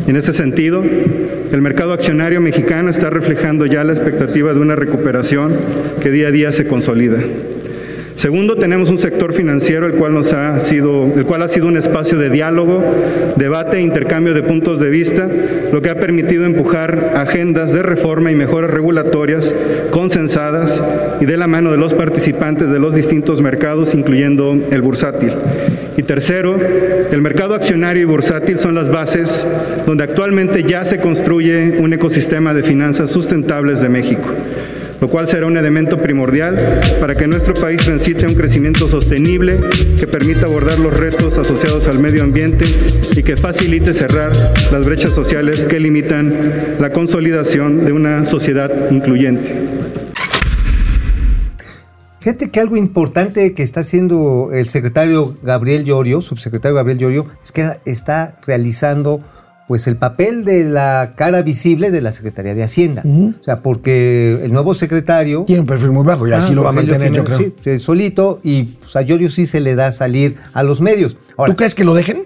[0.07, 5.57] En ese sentido, el mercado accionario mexicano está reflejando ya la expectativa de una recuperación
[6.03, 7.19] que día a día se consolida.
[8.17, 11.77] Segundo, tenemos un sector financiero el cual nos ha sido, el cual ha sido un
[11.77, 12.83] espacio de diálogo,
[13.37, 15.29] debate e intercambio de puntos de vista,
[15.73, 19.53] lo que ha permitido empujar agendas de reforma y mejoras regulatorias
[19.91, 20.83] consensadas
[21.21, 25.33] y de la mano de los participantes de los distintos mercados, incluyendo el bursátil.
[25.97, 26.57] Y tercero,
[27.11, 29.45] el mercado accionario y bursátil son las bases
[29.87, 34.29] donde actualmente ya se construye un ecosistema de finanzas sustentables de México
[35.05, 39.61] lo cual será un elemento primordial para que nuestro país transite un crecimiento sostenible
[40.01, 42.65] que permita abordar los retos asociados al medio ambiente
[43.15, 44.33] y que facilite cerrar
[44.73, 46.33] las brechas sociales que limitan
[46.81, 49.55] la consolidación de una sociedad incluyente.
[52.21, 57.53] Fíjate que algo importante que está haciendo el secretario Gabriel Llorio, subsecretario Gabriel Llorio, es
[57.53, 59.21] que está realizando
[59.67, 63.03] pues el papel de la cara visible de la Secretaría de Hacienda.
[63.05, 65.45] O sea, porque el nuevo secretario...
[65.47, 67.39] Tiene un perfil muy bajo y así Ah, lo va a mantener, yo creo.
[67.39, 71.17] Sí, sí, solito y pues, a Llorio sí se le da salir a los medios.
[71.37, 72.25] Ahora, ¿Tú crees que lo dejen?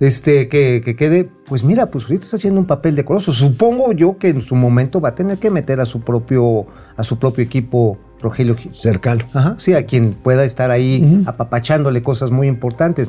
[0.00, 3.32] este, que, que quede, pues mira, pues ahorita está haciendo un papel decoroso.
[3.32, 6.66] Supongo yo que en su momento va a tener que meter a su propio,
[6.96, 9.24] a su propio equipo Rogelio Cercano.
[9.32, 13.08] Ajá, sí, a quien pueda estar ahí apapachándole cosas muy importantes.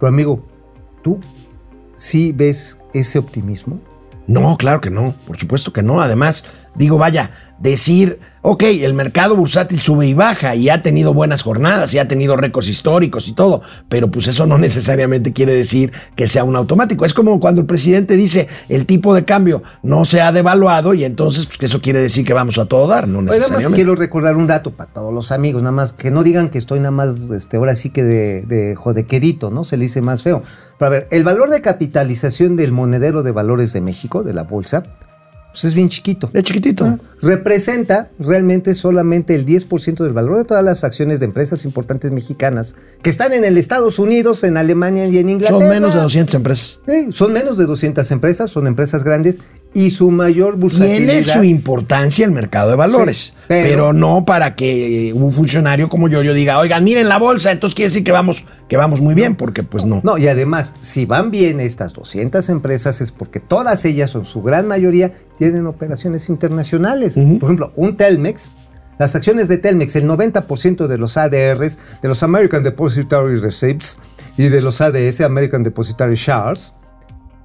[0.00, 0.44] Pero amigo,
[1.04, 1.20] ¿tú
[1.96, 3.80] sí ves ese optimismo?
[4.26, 6.00] No, claro que no, por supuesto que no.
[6.00, 11.40] Además, digo, vaya, decir, ok, el mercado bursátil sube y baja y ha tenido buenas
[11.40, 15.92] jornadas y ha tenido récords históricos y todo, pero pues eso no necesariamente quiere decir
[16.14, 17.06] que sea un automático.
[17.06, 21.04] Es como cuando el presidente dice el tipo de cambio no se ha devaluado y
[21.04, 23.40] entonces pues que eso quiere decir que vamos a todo dar, no Oye, nada más
[23.48, 23.76] necesariamente.
[23.76, 26.80] quiero recordar un dato para todos los amigos, nada más que no digan que estoy
[26.80, 29.64] nada más, este, ahora sí que de, de jodequerito, ¿no?
[29.64, 30.42] Se le dice más feo.
[30.78, 34.42] Pero a ver, el valor de capitalización del monedero de valores de México, de la
[34.42, 34.82] bolsa,
[35.54, 36.30] pues es bien chiquito.
[36.32, 36.84] Es chiquitito.
[36.84, 42.10] Ah, Representa realmente solamente el 10% del valor de todas las acciones de empresas importantes
[42.10, 45.60] mexicanas que están en el Estados Unidos, en Alemania y en Inglaterra.
[45.60, 46.80] Son menos de 200 empresas.
[46.84, 49.38] Sí, son menos de 200 empresas, son empresas grandes
[49.74, 50.96] y su mayor bursátilidad.
[50.96, 55.88] Tiene su importancia el mercado de valores, Sí, pero- pero, no para que un funcionario
[55.88, 59.00] como yo, yo diga, oigan, miren la bolsa, entonces quiere decir que vamos, que vamos
[59.00, 60.00] muy bien, porque pues no.
[60.04, 64.26] No, y además, si van bien estas 200 empresas es porque todas ellas, o en
[64.26, 67.14] su gran mayoría, tienen operaciones internacionales.
[67.14, 68.50] Por ejemplo, un Telmex,
[68.98, 73.98] las acciones de Telmex, el 90% de los ADRs, de los American Depository Receipts
[74.38, 76.74] y de los ADS, American Depository Shares,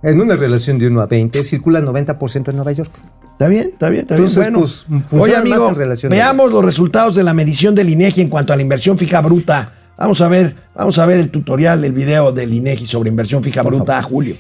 [0.04, 2.92] en una relación de 1 a 20, circulan 90% en Nueva York.
[3.34, 4.54] Está bien, está bien, está Entonces, bien.
[4.54, 4.68] Bueno,
[5.10, 8.56] pues, oye amigo, a- veamos los resultados de la medición del INEGI en cuanto a
[8.56, 9.72] la inversión fija bruta.
[9.98, 13.62] Vamos a ver, vamos a ver el tutorial, el video del INEGI sobre inversión fija
[13.64, 14.36] bruta, Julio.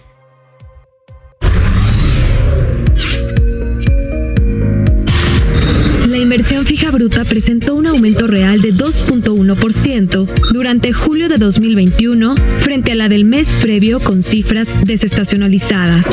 [6.29, 12.95] Inversión fija bruta presentó un aumento real de 2.1% durante julio de 2021 frente a
[12.95, 16.05] la del mes previo con cifras desestacionalizadas.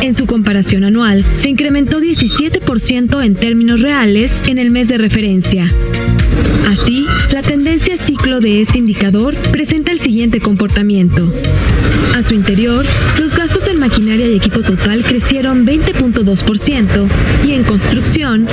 [0.00, 5.72] En su comparación anual, se incrementó 17% en términos reales en el mes de referencia.
[6.66, 11.32] Así, la tendencia ciclo de este indicador presenta el siguiente comportamiento.
[12.14, 12.84] A su interior,
[13.18, 17.08] los gastos en maquinaria y equipo total crecieron 20.2%
[17.46, 18.46] y en construcción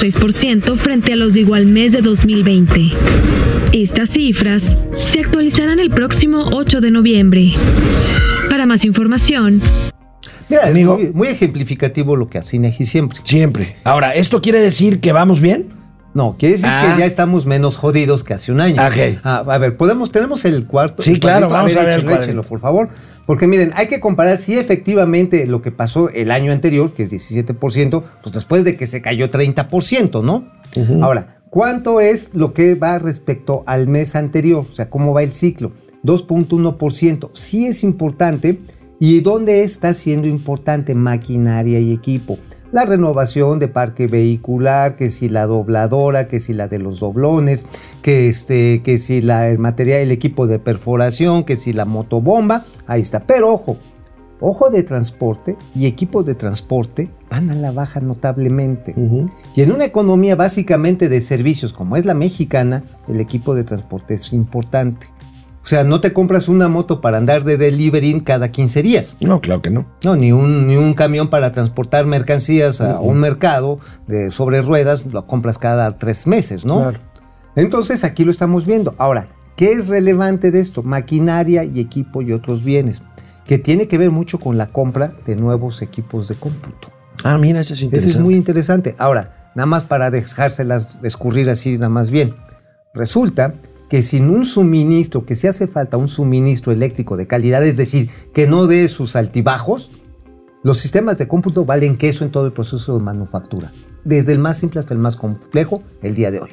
[0.00, 2.92] 14.6% frente a los de igual mes de 2020.
[3.72, 7.52] Estas cifras se actualizarán el próximo 8 de noviembre.
[8.48, 9.60] Para más información,
[10.48, 10.96] Mira, es Amigo.
[10.96, 13.20] muy, muy ejemplificativo lo que hace INEGI siempre.
[13.24, 13.76] Siempre.
[13.84, 15.68] Ahora, ¿esto quiere decir que vamos bien?
[16.12, 16.92] No, quiere decir Ah.
[16.94, 18.76] que ya estamos menos jodidos que hace un año.
[19.22, 21.02] Ah, a ver, podemos, tenemos el cuarto.
[21.02, 22.24] Sí, el claro, vamos a ver el échenlo, cuadrito.
[22.24, 22.88] échenlo, por favor.
[23.26, 27.10] Porque miren, hay que comparar si efectivamente lo que pasó el año anterior, que es
[27.12, 30.44] 17%, pues después de que se cayó 30%, ¿no?
[31.00, 34.66] Ahora, ¿cuánto es lo que va respecto al mes anterior?
[34.70, 35.70] O sea, ¿cómo va el ciclo?
[36.02, 37.30] 2.1%.
[37.34, 38.58] Sí es importante.
[38.98, 40.94] ¿Y dónde está siendo importante?
[40.94, 42.38] Maquinaria y equipo.
[42.72, 47.66] La renovación de parque vehicular, que si la dobladora, que si la de los doblones,
[48.00, 52.64] que, este, que si la, el material, el equipo de perforación, que si la motobomba,
[52.86, 53.20] ahí está.
[53.20, 53.76] Pero ojo,
[54.40, 58.94] ojo de transporte y equipos de transporte van a la baja notablemente.
[59.56, 64.14] Y en una economía básicamente de servicios como es la mexicana, el equipo de transporte
[64.14, 65.08] es importante.
[65.62, 69.16] O sea, no te compras una moto para andar de delivery cada 15 días.
[69.20, 69.86] No, claro que no.
[70.04, 75.04] No, ni un, ni un camión para transportar mercancías a un mercado de, sobre ruedas,
[75.04, 76.80] lo compras cada tres meses, ¿no?
[76.80, 77.00] Claro.
[77.56, 78.94] Entonces aquí lo estamos viendo.
[78.96, 80.82] Ahora, ¿qué es relevante de esto?
[80.82, 83.02] Maquinaria y equipo y otros bienes,
[83.44, 86.88] que tiene que ver mucho con la compra de nuevos equipos de cómputo.
[87.22, 88.16] Ah, mira, ese es interesante.
[88.16, 88.94] es muy interesante.
[88.98, 92.34] Ahora, nada más para dejárselas escurrir así, nada más bien.
[92.94, 93.54] Resulta
[93.90, 98.08] que sin un suministro, que si hace falta un suministro eléctrico de calidad, es decir,
[98.32, 99.90] que no dé sus altibajos,
[100.62, 103.72] los sistemas de cómputo valen queso en todo el proceso de manufactura,
[104.04, 106.50] desde el más simple hasta el más complejo el día de hoy.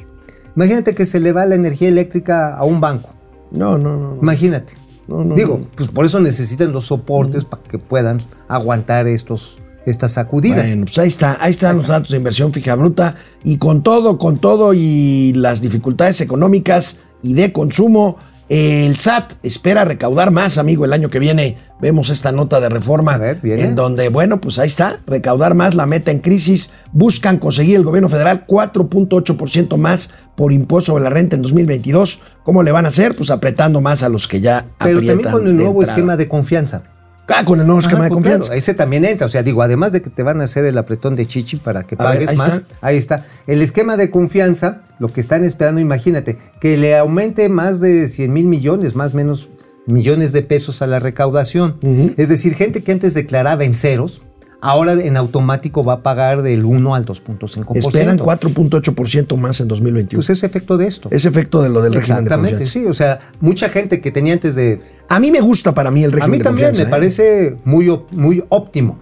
[0.56, 3.10] Imagínate que se le va la energía eléctrica a un banco.
[3.52, 4.16] No, no, no.
[4.16, 4.22] no.
[4.22, 4.74] Imagínate.
[5.08, 10.14] No, no, Digo, pues por eso necesitan los soportes para que puedan aguantar estos, estas
[10.14, 10.68] sacudidas.
[10.68, 14.18] Bueno, pues ahí está, ahí están los datos de inversión fija bruta y con todo,
[14.18, 18.18] con todo y las dificultades económicas y de consumo,
[18.50, 21.58] el SAT espera recaudar más, amigo, el año que viene.
[21.82, 25.86] Vemos esta nota de reforma ver, en donde, bueno, pues ahí está, recaudar más, la
[25.86, 31.36] meta en crisis, buscan conseguir el gobierno federal 4.8% más por impuesto sobre la renta
[31.36, 32.20] en 2022.
[32.44, 33.16] ¿Cómo le van a hacer?
[33.16, 35.94] Pues apretando más a los que ya Pero también con el nuevo entrada.
[35.94, 36.84] esquema de confianza.
[37.30, 38.48] Ah, con el nuevo esquema de confianza.
[38.48, 39.26] claro, ese también entra.
[39.26, 41.84] O sea, digo, además de que te van a hacer el apretón de chichi para
[41.84, 42.50] que A ver, pagues ahí más.
[42.50, 42.66] está.
[42.82, 43.26] Ahí está.
[43.48, 48.32] El esquema de confianza, lo que están esperando, imagínate, que le aumente más de 100
[48.32, 49.50] mil millones, más o menos
[49.88, 51.78] millones de pesos a la recaudación.
[52.18, 54.22] Es decir, gente que antes declaraba en ceros,
[54.62, 57.76] ahora en automático va a pagar del 1 al 2.5%.
[57.78, 60.18] Esperan 4.8% más en 2021.
[60.20, 61.10] Pues es efecto de esto.
[61.12, 62.80] es efecto de lo del régimen de Exactamente, confianza.
[62.80, 62.86] sí.
[62.86, 66.12] O sea, mucha gente que tenía antes de A mí me gusta para mí el
[66.12, 66.84] A régimen mí de también confianza.
[66.84, 66.92] me ¿eh?
[66.92, 69.00] parece muy, muy óptimo.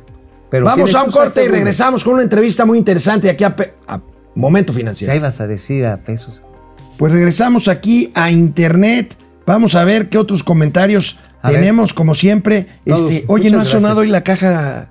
[0.50, 3.56] Pero Vamos a un corte y regresamos con una entrevista muy interesante aquí a,
[3.88, 4.02] a
[4.36, 5.12] Momento Financiero.
[5.12, 6.41] Ya ibas a decir a pesos.
[6.98, 9.15] Pues regresamos aquí a Internet.
[9.46, 11.60] Vamos a ver qué otros comentarios A ver.
[11.62, 12.67] tenemos, como siempre.
[12.86, 13.01] Todos.
[13.01, 14.89] Este, oye, no ha sonado hoy la caja,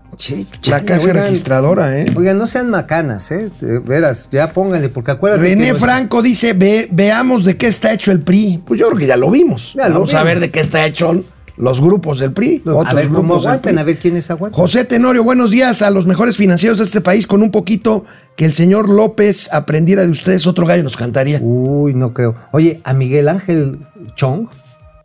[0.66, 2.12] la caja oigan, registradora, ¿eh?
[2.16, 3.50] Oigan, no sean macanas, ¿eh?
[3.60, 5.42] De veras, ya pónganle, porque acuérdate.
[5.42, 8.62] René Franco dice, "Ve- veamos de qué está hecho el PRI.
[8.64, 9.74] Pues yo creo que ya lo vimos.
[9.76, 11.24] Ya lo Vamos a ver de qué está hecho
[11.56, 12.62] los grupos del PRI.
[12.66, 14.60] A otros ver cómo grupos del aguantan, a ver quiénes aguantan.
[14.60, 17.26] José Tenorio, buenos días a los mejores financieros de este país.
[17.28, 18.04] Con un poquito
[18.36, 21.38] que el señor López aprendiera de ustedes, otro gallo nos cantaría.
[21.40, 22.34] Uy, no creo.
[22.50, 23.78] Oye, a Miguel Ángel
[24.16, 24.48] Chong,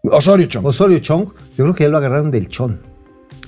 [0.03, 0.65] Osorio Chong.
[0.65, 1.25] Osorio Chong,
[1.57, 2.79] yo creo que ya lo agarraron del Chon.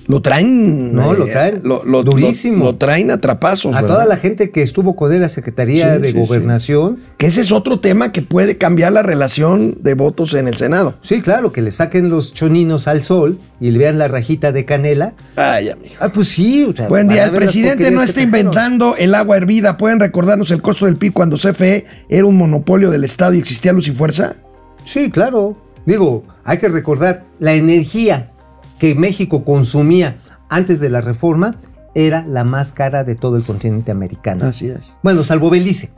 [0.07, 0.93] Lo traen.
[0.93, 2.65] No, lo eh, traen lo- lo- durísimo.
[2.65, 3.73] Lo, lo traen a trapazos.
[3.73, 3.95] A ¿verdad?
[3.95, 6.19] toda la gente que estuvo con él en la Secretaría Sí, de sí, sí.
[6.19, 6.97] Gobernación.
[7.17, 10.95] Que ese es otro tema que puede cambiar la relación de votos en el Senado.
[11.01, 14.65] Sí, claro, que le saquen los choninos al sol y le vean la rajita de
[14.65, 15.13] canela.
[15.37, 15.93] Ay, amigo.
[16.01, 16.63] Ah, pues sí.
[16.65, 17.25] o sea, Buen día.
[17.25, 19.77] El presidente no está inventando el agua hervida.
[19.77, 23.71] ¿Pueden recordarnos el costo del PIB cuando CFE era un monopolio del Estado y existía
[23.71, 24.35] luz y fuerza?
[24.83, 25.55] Sí, claro.
[25.86, 28.32] Digo, hay que recordar, la energía
[28.80, 30.17] que México consumía
[30.50, 31.56] antes de la reforma
[31.94, 34.46] era la más cara de todo el continente americano.
[34.46, 34.94] Así es.
[35.04, 35.91] Bueno, salvo Belice.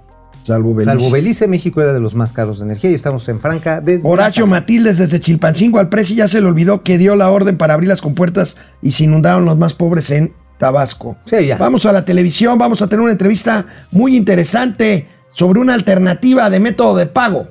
[0.44, 0.92] Salvo Belice.
[0.92, 4.08] Salvo Belice, México era de los más caros de energía y estamos en franca desde
[4.08, 7.74] Horacio Matildes desde Chilpancingo al presi ya se le olvidó que dio la orden para
[7.74, 11.18] abrir las compuertas y se inundaron los más pobres en Tabasco.
[11.26, 11.58] Sí, ya.
[11.58, 16.60] Vamos a la televisión, vamos a tener una entrevista muy interesante sobre una alternativa de
[16.60, 17.50] método de pago.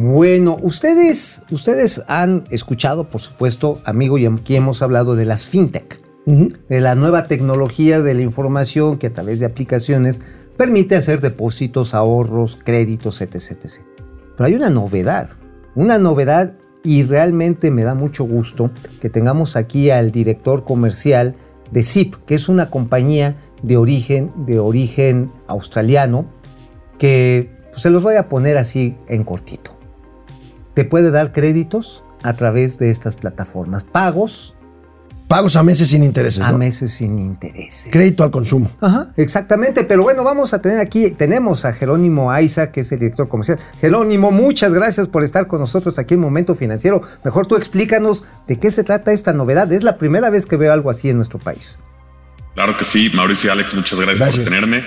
[0.00, 6.00] Bueno, ustedes, ustedes han escuchado, por supuesto, amigo, y aquí hemos hablado de las fintech,
[6.24, 10.20] de la nueva tecnología de la información que a través de aplicaciones
[10.56, 13.80] permite hacer depósitos, ahorros, créditos, etc, etc.
[14.36, 15.30] Pero hay una novedad,
[15.74, 21.34] una novedad y realmente me da mucho gusto que tengamos aquí al director comercial
[21.72, 26.24] de Zip, que es una compañía de origen, de origen australiano,
[27.00, 29.77] que pues, se los voy a poner así en cortito
[30.78, 33.82] te puede dar créditos a través de estas plataformas.
[33.82, 34.54] Pagos
[35.26, 36.40] Pagos a meses sin intereses.
[36.40, 36.58] a ¿no?
[36.58, 37.90] meses sin intereses.
[37.90, 38.70] Crédito al consumo.
[38.80, 39.82] Ajá, exactamente.
[39.82, 43.58] Pero bueno, vamos a tener aquí, tenemos a Jerónimo Aiza, que es el director comercial.
[43.80, 47.02] Jerónimo, muchas gracias por estar con nosotros aquí en Momento Financiero.
[47.24, 49.72] Mejor tú explícanos de qué se trata esta novedad.
[49.72, 51.80] Es la primera vez que veo algo así en nuestro país.
[52.54, 54.44] Claro que sí, Mauricio y Alex, muchas gracias, Gracias.
[54.44, 54.84] por tenerme.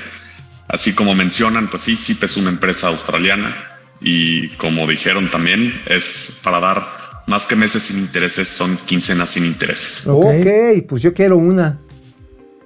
[0.70, 3.54] Así como mencionan, pues sí, CIP es una empresa australiana
[4.02, 6.84] y como dijeron también, es para dar
[7.28, 10.08] más que meses sin intereses, son quincenas sin intereses.
[10.08, 11.80] Ok, pues yo quiero una.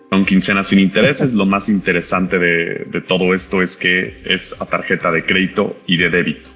[0.09, 1.33] Son quincenas sin intereses.
[1.33, 5.97] Lo más interesante de, de todo esto es que es a tarjeta de crédito y
[5.97, 6.49] de débito.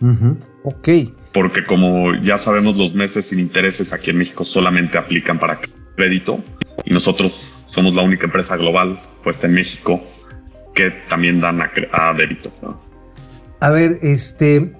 [0.00, 0.88] Ujú, Ok.
[1.32, 5.60] Porque como ya sabemos, los meses sin intereses aquí en México solamente aplican para
[5.96, 6.42] crédito
[6.86, 10.02] y nosotros somos la única empresa global puesta en México
[10.74, 12.50] que también dan a, cre- a débito.
[12.62, 12.85] ¿no?
[13.60, 14.72] A ver, este,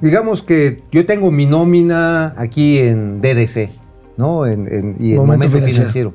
[0.00, 3.70] digamos que yo tengo mi nómina aquí en DDC,
[4.16, 4.46] ¿no?
[4.46, 6.12] En, en- y en Momento momento, financiero.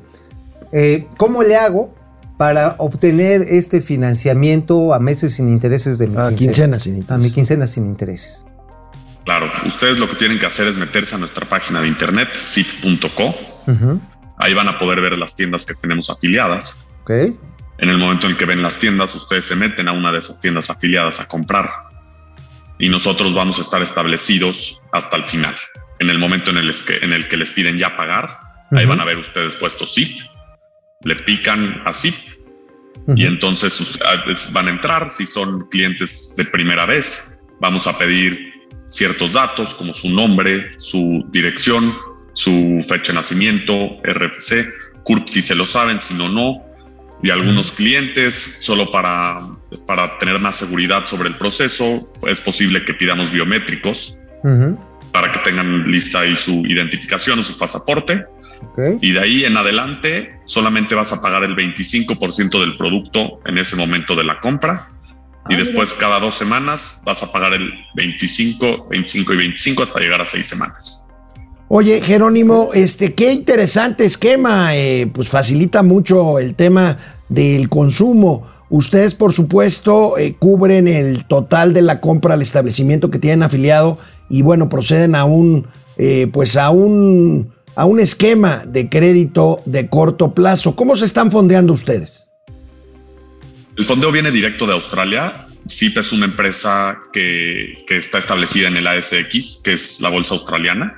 [0.72, 1.94] Eh, ¿Cómo le hago
[2.36, 7.00] para obtener este financiamiento a meses sin intereses de mi A quincena sin A mi
[7.00, 7.32] intereses.
[7.32, 8.44] quincena sin intereses.
[9.24, 13.34] Claro, ustedes lo que tienen que hacer es meterse a nuestra página de internet, zip.co.
[14.36, 16.96] Ahí van a poder ver las tiendas que tenemos afiliadas.
[17.02, 17.10] Ok.
[17.78, 20.40] En el momento en que ven las tiendas, ustedes se meten a una de esas
[20.40, 21.70] tiendas afiliadas a comprar
[22.84, 25.56] y nosotros vamos a estar establecidos hasta el final.
[26.00, 28.28] En el momento en el que, en el que les piden ya pagar,
[28.72, 28.90] ahí Ujú.
[28.90, 30.10] van a ver ustedes puesto zip,
[31.04, 32.14] le pican a zip
[33.06, 33.14] ujú.
[33.16, 34.22] y entonces us- ah,
[34.52, 35.08] van a entrar.
[35.10, 38.52] Si son clientes de primera vez, vamos a pedir
[38.90, 41.90] ciertos datos como su nombre, su dirección,
[42.34, 43.74] su fecha de nacimiento,
[44.04, 44.66] RFC,
[45.04, 46.58] CURP si se lo saben, si no, no.
[47.24, 49.40] Y algunos clientes, solo para,
[49.86, 54.78] para tener más seguridad sobre el proceso, es posible que pidamos biométricos Ujú,
[55.10, 58.24] para que tengan lista ahí su identificación o su pasaporte.
[58.72, 58.78] ok.
[59.00, 63.74] Y de ahí en adelante solamente vas a pagar el 25% del producto en ese
[63.76, 64.88] momento de la compra.
[65.48, 70.00] Y Ah, después cada dos semanas vas a pagar el 25, 25 y 25 hasta
[70.00, 71.00] llegar a seis semanas.
[71.68, 76.98] Oye, Jerónimo, este, qué interesante esquema, eh, pues facilita mucho el tema
[77.28, 78.46] del consumo.
[78.70, 83.98] Ustedes, por supuesto, eh, cubren el total de la compra al establecimiento que tienen afiliado
[84.28, 85.66] y bueno, proceden a un,
[85.96, 90.74] eh, pues a un, a un esquema de crédito de corto plazo.
[90.74, 92.26] ¿Cómo se están fondeando ustedes?
[93.76, 95.46] El fondeo viene directo de Australia.
[95.68, 100.34] CIP es una empresa que, que está establecida en el ASX, que es la bolsa
[100.34, 100.94] australiana.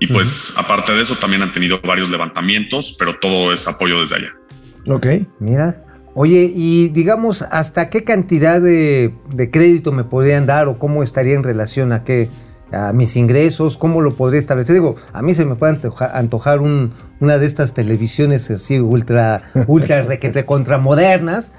[0.00, 4.16] Y pues aparte de eso también han tenido varios levantamientos, pero todo es apoyo desde
[4.16, 4.37] allá.
[4.88, 5.06] Ok.
[5.40, 5.84] Mira.
[6.14, 11.34] Oye, y digamos, ¿hasta qué cantidad de, de crédito me podrían dar o cómo estaría
[11.34, 12.28] en relación a qué?
[12.72, 14.74] A mis ingresos, ¿cómo lo podría establecer?
[14.74, 19.40] Digo, a mí se me puede antoja- antojar un- una de estas televisiones así ultra,
[19.68, 21.52] ultra requete contra modernas.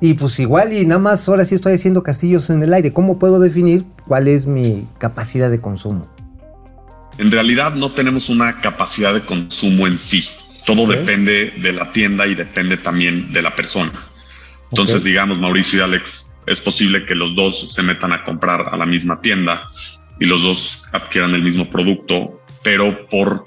[0.00, 2.92] Y pues igual y nada más ahora sí estoy haciendo castillos en el aire.
[2.92, 6.08] ¿Cómo puedo definir cuál es mi capacidad de consumo?
[7.18, 10.24] En realidad no tenemos una capacidad de consumo en sí.
[10.66, 13.92] Todo depende de la tienda y depende también de la persona.
[14.70, 18.76] Entonces, digamos, Mauricio y Alex, es posible que los dos se metan a comprar a
[18.76, 19.62] la misma tienda
[20.20, 23.44] y los dos adquieran el mismo producto, pero por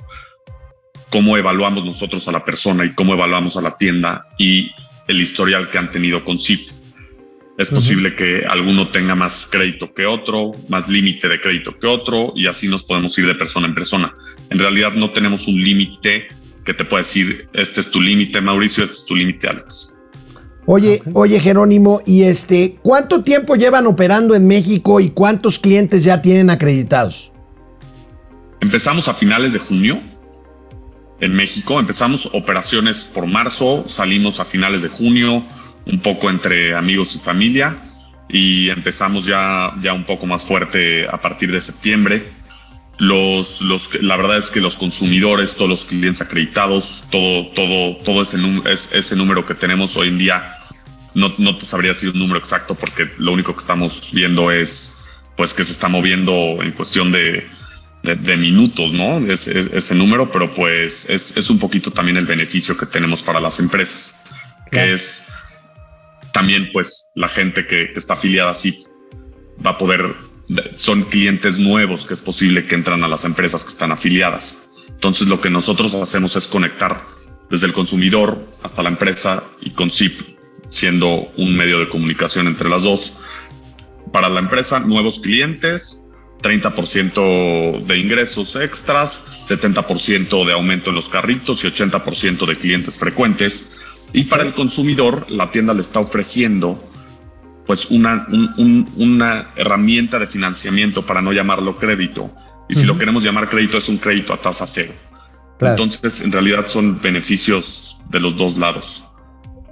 [1.09, 4.71] cómo evaluamos nosotros a la persona y cómo evaluamos a la tienda y
[5.07, 6.69] el historial que han tenido con ZIP.
[7.57, 12.31] Es posible que alguno tenga más crédito que otro, más límite de crédito que otro,
[12.35, 14.13] y así nos podemos ir de persona en persona.
[14.51, 16.27] En realidad no tenemos un límite
[16.67, 20.03] que te pueda decir, este es tu límite, Mauricio, este es tu límite, Alex.
[20.65, 26.21] Oye, oye, Jerónimo, y este, ¿cuánto tiempo llevan operando en México y cuántos clientes ya
[26.21, 27.31] tienen acreditados?
[28.59, 29.97] Empezamos a finales de junio
[31.21, 35.41] en México, empezamos operaciones por marzo, salimos a finales de junio,
[35.85, 37.77] un poco entre amigos y familia,
[38.27, 42.29] y empezamos ya, ya un poco más fuerte a partir de septiembre.
[42.99, 48.23] Los, los, la verdad es que los consumidores, todos los clientes acreditados, todo, todo, todo
[48.23, 50.53] ese, es- ese número que tenemos hoy en día,
[51.13, 54.95] no, no te sabría decir un número exacto porque lo único que estamos viendo es
[55.35, 57.47] pues que se está moviendo en cuestión de,
[58.01, 59.19] de, de minutos, ¿no?
[59.31, 63.21] Es- es- ese número, pero pues es, es un poquito también el beneficio que tenemos
[63.21, 64.33] para las empresas,
[64.71, 65.27] que es
[66.33, 68.83] también pues la gente que, que está afiliada así
[69.63, 70.13] va a poder, de-
[70.75, 74.71] son clientes nuevos que es posible que entran a las empresas que están afiliadas.
[74.89, 77.01] Entonces lo que nosotros hacemos es conectar
[77.49, 80.37] desde el consumidor hasta la empresa y con ZIP
[80.69, 83.19] siendo un medio de comunicación entre las dos.
[84.11, 91.63] Para la empresa, nuevos clientes, 30% de ingresos extras, 70% de aumento en los carritos
[91.63, 93.77] y 80% de clientes frecuentes.
[94.13, 96.81] Y para el consumidor, la tienda le está ofreciendo
[97.67, 102.31] pues una, un- un- una herramienta de financiamiento para no llamarlo crédito.
[102.69, 104.91] Y si lo queremos llamar crédito, es un crédito a tasa cero.
[105.59, 105.73] Claro.
[105.83, 109.03] Entonces, en realidad son beneficios de los dos lados.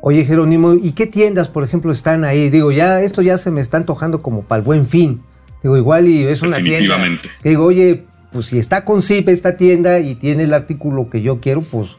[0.02, 2.50] Oye, Jerónimo, ¿y qué tiendas, por ejemplo, están ahí?
[2.50, 5.22] Digo, ya esto ya se me está antojando como para el buen fin.
[5.64, 6.72] Digo, igual y es una tienda.
[6.74, 7.30] Definitivamente.
[7.42, 11.22] que digo, oye, pues si está con ZIP esta tienda y tiene el artículo que
[11.22, 11.90] yo quiero, pues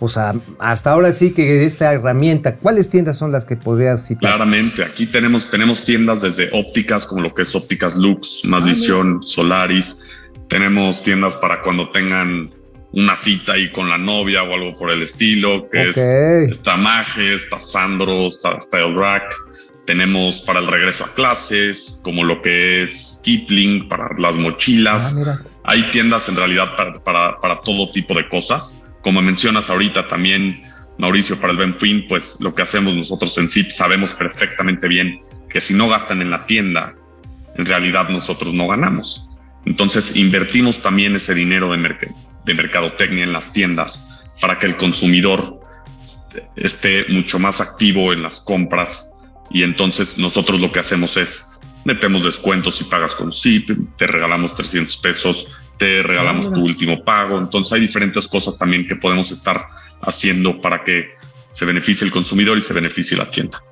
[0.00, 4.32] o sea, hasta ahora sí que esta herramienta, ¿cuáles tiendas son las que podrías citar?
[4.32, 8.68] Claramente, aquí tenemos, tenemos tiendas desde ópticas, como lo que es ópticas Lux, Más Ah,
[8.68, 10.02] Visión, Solaris.
[10.48, 12.48] Tenemos tiendas para cuando tengan
[12.92, 17.34] una cita ahí con la novia o algo por el estilo, que es está Maje,
[17.34, 19.34] está Sandro, está Style Rack.
[19.86, 25.12] Tenemos para el regreso a clases, como lo que es Kipling, para las mochilas.
[25.12, 25.42] Ah, mira.
[25.64, 28.83] Hay tiendas en realidad para, para, para todo tipo de cosas.
[29.04, 30.62] Como mencionas ahorita también,
[30.98, 35.60] Mauricio, para el Benfin, pues lo que hacemos nosotros en SIP sabemos perfectamente bien que
[35.60, 36.94] si no gastan en la tienda,
[37.56, 39.30] en realidad nosotros no ganamos.
[39.66, 44.76] Entonces invertimos también ese dinero de, merc- de mercadotecnia en las tiendas para que el
[44.76, 45.60] consumidor
[46.56, 52.24] esté mucho más activo en las compras y entonces nosotros lo que hacemos es metemos
[52.24, 55.48] descuentos si pagas con SIP, te regalamos 300 pesos,
[55.78, 59.66] te regalamos tu último pago, entonces hay diferentes cosas también que podemos estar
[60.02, 61.10] haciendo para que
[61.50, 63.62] se beneficie el consumidor y se beneficie la tienda.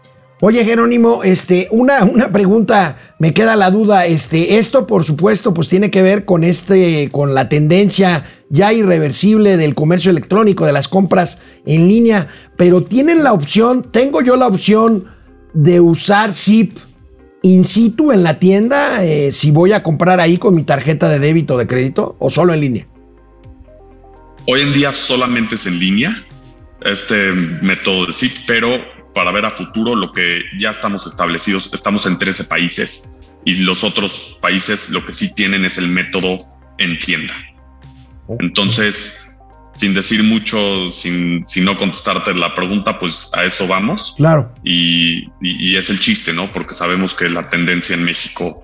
[0.44, 4.06] Oye, Jerónimo, este, una, una pregunta, me queda la duda.
[4.06, 9.56] Este, esto, por supuesto, pues tiene que ver con este, con la tendencia ya irreversible
[9.56, 12.26] del comercio electrónico, de las compras en línea.
[12.56, 15.04] Pero tienen la opción, tengo yo la opción
[15.54, 16.76] de usar SIP
[17.42, 21.18] in situ en la tienda, eh, si voy a comprar ahí con mi tarjeta de
[21.18, 22.86] débito o de crédito, o solo en línea.
[24.46, 26.24] Hoy en día solamente es en línea
[26.84, 27.32] este
[27.62, 28.80] método de SIP, pero
[29.14, 33.84] para ver a futuro lo que ya estamos establecidos, estamos en 13 países y los
[33.84, 36.38] otros países lo que sí tienen es el método
[36.78, 37.34] en tienda.
[38.40, 39.31] Entonces,
[39.74, 44.14] sin decir mucho, sin, sin no contestarte la pregunta, pues a eso vamos.
[44.16, 44.52] Claro.
[44.62, 46.46] Y, y- y es el chiste, ¿no?
[46.52, 48.62] Porque sabemos que la tendencia en México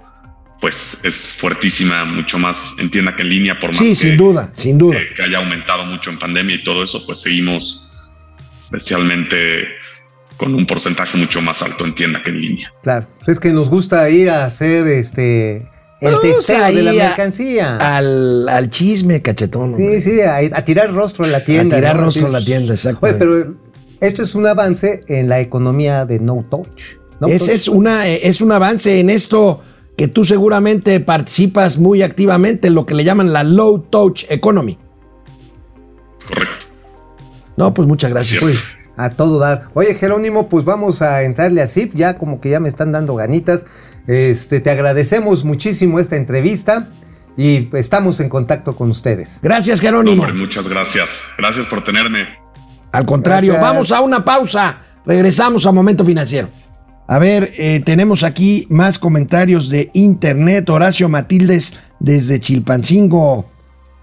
[0.61, 4.17] pues es fuertísima, mucho más en tienda que en línea, por más Sí, que, sin
[4.17, 4.99] duda, sin duda.
[4.99, 8.03] que- que haya aumentado mucho en pandemia y todo eso, pues seguimos
[8.65, 9.69] especialmente
[10.37, 12.73] con un porcentaje mucho más alto en tienda que en línea.
[12.83, 15.69] Claro, es que nos gusta ir a hacer este
[16.01, 17.77] el testeo de la mercancía.
[17.77, 19.75] Al, al chisme, cachetón.
[19.77, 21.77] Sí, sí, a, a tirar rostro en la tienda.
[21.77, 22.05] A tirar ¿no?
[22.05, 23.19] rostro en la tienda, Oye, exactamente.
[23.19, 23.55] pero
[24.01, 26.99] esto es un avance en la economía de no touch.
[27.21, 27.55] No Ese touch.
[27.55, 29.61] es, una, eh, es un avance en esto
[29.97, 34.79] que tú seguramente participas muy activamente en lo que le llaman la low touch economy.
[36.29, 36.67] Correcto.
[37.57, 38.41] No, pues muchas gracias.
[38.41, 38.78] Cierto.
[38.99, 39.69] A todo dar.
[39.75, 43.15] Oye, Jerónimo, pues vamos a entrarle a Zip, ya como que ya me están dando
[43.15, 43.65] ganitas.
[44.07, 46.89] Este, te agradecemos muchísimo esta entrevista
[47.37, 49.39] y estamos en contacto con ustedes.
[49.41, 50.23] Gracias, No, Jerónimo.
[50.25, 51.21] hombre, muchas gracias.
[51.39, 52.27] Gracias por tenerme.
[52.91, 53.71] Al contrario, Gracias.
[53.73, 54.79] vamos a una pausa.
[55.07, 56.49] Regresamos a Momento Financiero.
[57.07, 60.69] A ver, eh, tenemos aquí más comentarios de internet.
[60.69, 63.49] Horacio Matildes desde Chilpancingo.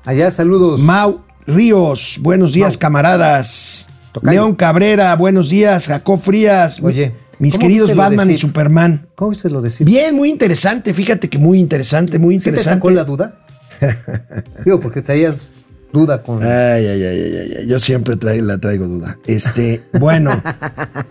[0.05, 0.79] Allá, saludos.
[0.79, 2.79] Mau Ríos, buenos días, Mau.
[2.79, 3.87] camaradas.
[4.15, 4.31] Tocayo.
[4.31, 5.87] León Cabrera, buenos días.
[5.87, 6.79] Jacob Frías.
[6.81, 8.37] Oye, mis ¿cómo queridos Batman y?
[8.37, 9.07] Superman.
[9.15, 9.85] ¿Cómo viste lo de Zip?
[9.85, 10.93] Bien, muy interesante.
[10.93, 12.77] Fíjate que muy interesante, muy ¿Sí te interesante.
[12.77, 13.35] sacó la duda?
[14.65, 15.47] Digo, porque traías
[15.91, 16.41] duda con...
[16.41, 19.17] Ay, ay, ay, ay, ay, Yo siempre traigo, la traigo duda.
[19.27, 20.31] Este, bueno,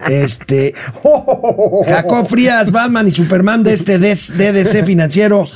[0.08, 0.72] este.
[1.86, 5.46] Jacob Frías, Batman y Superman de este DDC financiero.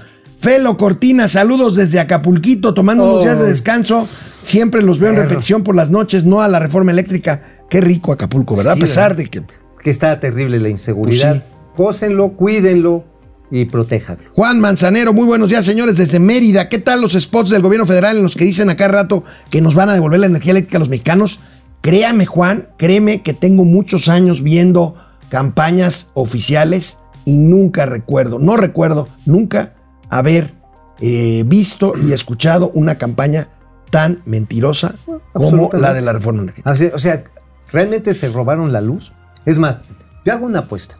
[0.40, 3.22] Felo Cortina, saludos desde Acapulquito, tomando unos Oh.
[3.22, 4.06] días de descanso.
[4.06, 7.42] Siempre los veo en repetición por las noches, no a la reforma eléctrica.
[7.68, 8.74] Qué rico Acapulco, ¿verdad?
[8.74, 9.16] Sí, a pesar ¿verdad?
[9.24, 9.42] de que.
[9.82, 11.42] Que está terrible la inseguridad.
[11.76, 13.04] Pues Gócenlo, cuídenlo
[13.50, 14.22] y protéjanlo.
[14.32, 16.68] Juan Manzanero, muy buenos días, señores, desde Mérida.
[16.68, 19.74] ¿Qué tal los spots del gobierno federal en los que dicen acá rato que nos
[19.74, 21.40] van a devolver la energía eléctrica a los mexicanos?
[21.80, 24.96] Créame, Juan, créeme que tengo muchos años viendo
[25.30, 29.74] campañas oficiales y nunca recuerdo, no recuerdo nunca
[30.10, 30.54] haber
[31.00, 33.48] eh, visto y escuchado una campaña
[33.90, 34.94] tan mentirosa
[35.32, 36.72] como la de la reforma energética.
[36.72, 37.24] O sea, o sea,
[37.72, 39.12] ¿realmente se robaron la luz?
[39.44, 39.80] Es más,
[40.24, 40.98] yo hago una apuesta.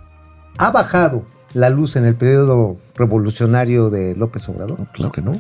[0.58, 4.86] ¿Ha bajado la luz en el periodo revolucionario de López Obrador?
[4.92, 5.38] Claro que no.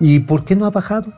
[0.00, 1.12] ¿Y por qué no ha bajado?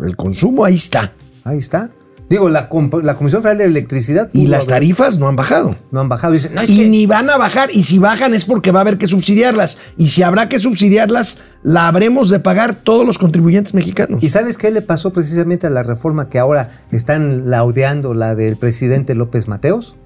[0.00, 1.12] El consumo ahí está.
[1.44, 1.90] Ahí está.
[2.30, 4.30] Digo, la, Comisión Federal de Electricidad...
[4.32, 5.72] Y las tarifas no han bajado.
[5.90, 6.32] No han bajado.
[6.32, 7.70] Dicen, no, es y que- ni van a bajar.
[7.72, 9.78] Y si bajan es porque va a haber que subsidiarlas.
[9.96, 14.22] Y si habrá que subsidiarlas, la habremos de pagar todos los contribuyentes mexicanos.
[14.22, 18.56] ¿Y sabes qué le pasó precisamente a la reforma que ahora están laudeando, la del
[18.56, 19.96] presidente López Mateos?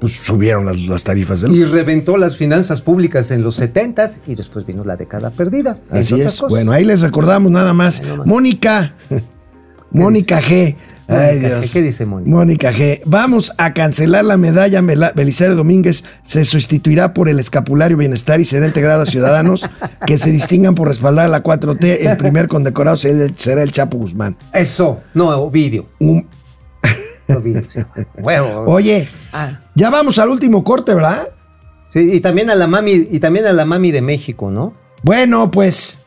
[0.00, 4.66] Pues subieron las, las tarifas Y reventó las finanzas públicas en los 70s y después
[4.66, 5.80] vino la década perdida.
[5.90, 6.40] Así es.
[6.42, 8.02] Bueno, ahí les recordamos nada más.
[8.02, 8.06] Ahí.
[8.24, 8.94] Mónica.
[9.90, 10.76] Mónica G.
[11.06, 11.58] Ay, Mónica G.
[11.60, 11.72] Dios.
[11.72, 12.30] ¿Qué dice Mónica?
[12.30, 13.00] Mónica G.
[13.04, 14.80] Vamos a cancelar la medalla
[15.14, 16.04] Belisario Domínguez.
[16.24, 19.68] Se sustituirá por el escapulario bienestar y será integrado a ciudadanos
[20.06, 21.98] que se distingan por respaldar a la 4T.
[22.08, 24.36] El primer condecorado será el- Chapo Guzmán.
[24.52, 25.86] Eso, no, Ovidio.
[25.98, 26.26] Un-
[27.42, 27.80] vi, sí.
[28.18, 28.64] Huevo.
[28.72, 29.60] Oye, Ah.
[29.74, 31.28] ya vamos al último corte, ¿verdad?
[31.88, 34.74] Sí, y también a la mami, y también a la mami de México, ¿no?
[35.02, 35.98] Bueno, pues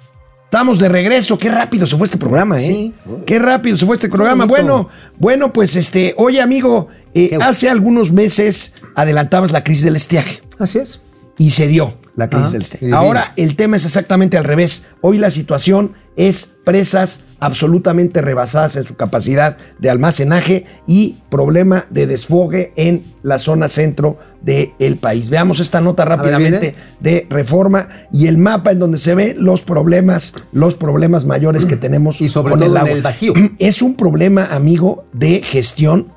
[0.47, 1.37] estamos de regreso.
[1.37, 2.67] Qué rápido se fue este programa, ¿eh?
[2.67, 2.93] Sí.
[3.25, 4.45] Qué rápido se fue este programa.
[4.45, 4.87] Bueno,
[5.17, 10.79] bueno, pues este, oye, amigo, eh, hace algunos meses adelantabas la crisis del estiaje Así
[10.79, 11.01] es.
[11.37, 12.53] y se dio la crisis Ajá.
[12.53, 12.91] del estiaje.
[12.93, 14.83] Ahora el tema es exactamente al revés.
[15.01, 22.07] Hoy la situación es presas absolutamente rebasadas en su capacidad de almacenaje y problema de
[22.07, 25.29] desfogue en la zona centro del país.
[25.29, 29.61] Veamos esta nota ver, rápidamente de reforma y el mapa en donde se ven los
[29.61, 32.91] problemas, los problemas mayores que tenemos Y sobre con todo el en agua.
[32.91, 33.33] el Bajío.
[33.59, 36.11] Es un problema, amigo, de gestión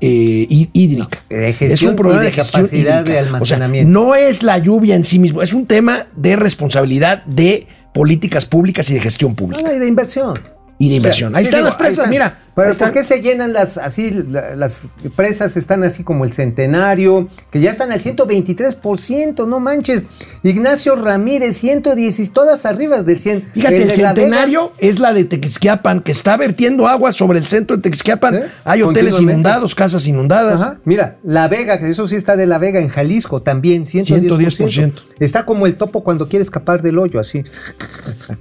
[0.00, 1.22] eh, hí- hídrica.
[1.30, 3.12] de gestión es un problema de de, capacidad de hídrica.
[3.40, 3.90] O sea, almacenamiento.
[3.92, 7.66] no es la lluvia en sí mismo, es un tema de responsabilidad de
[7.96, 10.55] políticas públicas y de gestión pública y de inversión.
[10.78, 11.28] Y de inversión.
[11.28, 12.10] O sea, ahí están digo, las presas, están.
[12.10, 12.42] mira.
[12.54, 12.72] Pero.
[12.74, 17.60] ¿por qué se llenan las así la- las presas están así como el centenario, que
[17.60, 20.04] ya están al 123%, no manches.
[20.42, 23.48] Ignacio Ramírez 110 y todas arriba del 100.
[23.52, 27.76] Fíjate, el Vega- centenario es la de Tequisquiapan, que está vertiendo agua sobre el centro
[27.76, 28.34] de Tequisquiapan.
[28.36, 28.42] ¿Eh?
[28.64, 30.60] Hay hoteles inundados, casas inundadas.
[30.62, 34.28] Ajá, Mira, La Vega, que eso sí está de La Vega en Jalisco también, 110%.
[34.28, 35.02] 110%.
[35.20, 37.44] Está como el topo cuando quiere escapar del hoyo, así.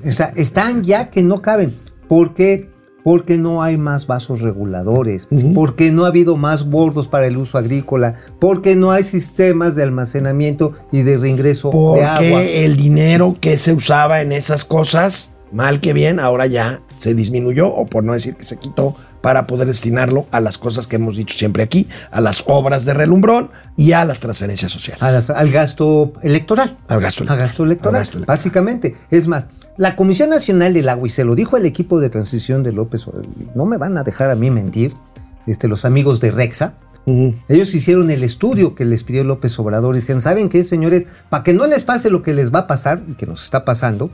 [0.06, 1.76] O sea, están ya que no caben.
[2.08, 2.70] ¿Por qué?
[3.04, 7.60] Porque no hay más vasos reguladores, porque no ha habido más bordos para el uso
[7.60, 12.18] agrícola, porque no hay sistemas de almacenamiento y de reingreso de agua.
[12.18, 17.14] Porque el dinero que se usaba en esas cosas, mal que bien, ahora ya se
[17.14, 20.96] disminuyó, o por no decir que se quitó, para poder destinarlo a las cosas que
[20.96, 25.02] hemos dicho siempre aquí, a las obras de relumbrón y a las transferencias sociales.
[25.04, 26.76] Las- al gasto electoral.
[26.88, 28.26] Al gasto A gasto electoral, Al gasto electoral.
[28.26, 28.96] básicamente.
[29.12, 29.46] Es más,
[29.78, 33.08] la Comisión Nacional del Agua, y se lo dijo el equipo de transición de López,
[33.08, 34.94] Obrador, no me van a dejar a mí mentir,
[35.48, 36.76] este, los amigos de Rexa,
[37.48, 41.06] ellos hicieron el estudio que les pidió López Obrador y decían, ¿saben qué, señores?
[41.30, 43.64] Para que no les pase lo que les va a pasar y que nos está
[43.64, 44.10] pasando,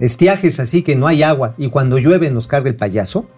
[0.00, 3.28] estiajes así que no hay agua y cuando llueve nos carga el payaso,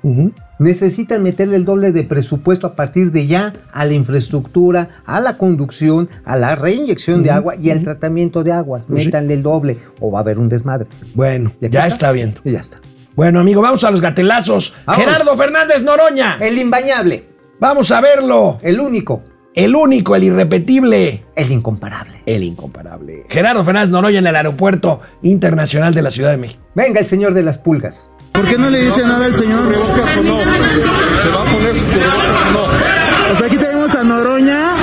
[0.59, 5.37] necesitan meterle el doble de presupuesto a partir de ya a la infraestructura, a la
[5.37, 8.87] conducción, a la reinyección de agua y al tratamiento de aguas.
[8.87, 9.07] Pues sí.
[9.07, 10.87] Métanle el doble o va a haber un desmadre.
[11.15, 12.41] Bueno, ¿Y aquí ya está viendo.
[12.45, 12.81] Y ya está.
[13.15, 14.73] Bueno, amigo, vamos a los gatelazos.
[14.87, 15.05] Vamos.
[15.05, 16.39] Gerardo Fernández Noroña.
[16.41, 17.29] El imbañable,
[17.61, 18.59] Vamos a verlo.
[18.63, 19.23] el único,
[19.55, 22.23] El único, el irrepetible, el incomparable.
[22.25, 23.27] el incomparable.
[23.29, 26.63] Gerardo Fernández Noroña en el Aeropuerto Internacional de la Ciudad de México.
[26.75, 28.11] Venga el señor de las pulgas.
[28.33, 29.75] ¿Por qué no le dice nada al señor?
[29.75, 32.65] ¿Se va a poner su cubrebocas o no?
[32.65, 34.75] O sea, aquí tenemos a Noroña,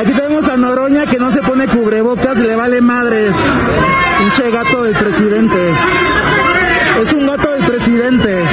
[0.00, 3.34] aquí tenemos a Noroña que no se pone cubrebocas, le vale madres.
[4.18, 5.56] Pinche gato del presidente.
[7.02, 8.44] Es un gato del presidente.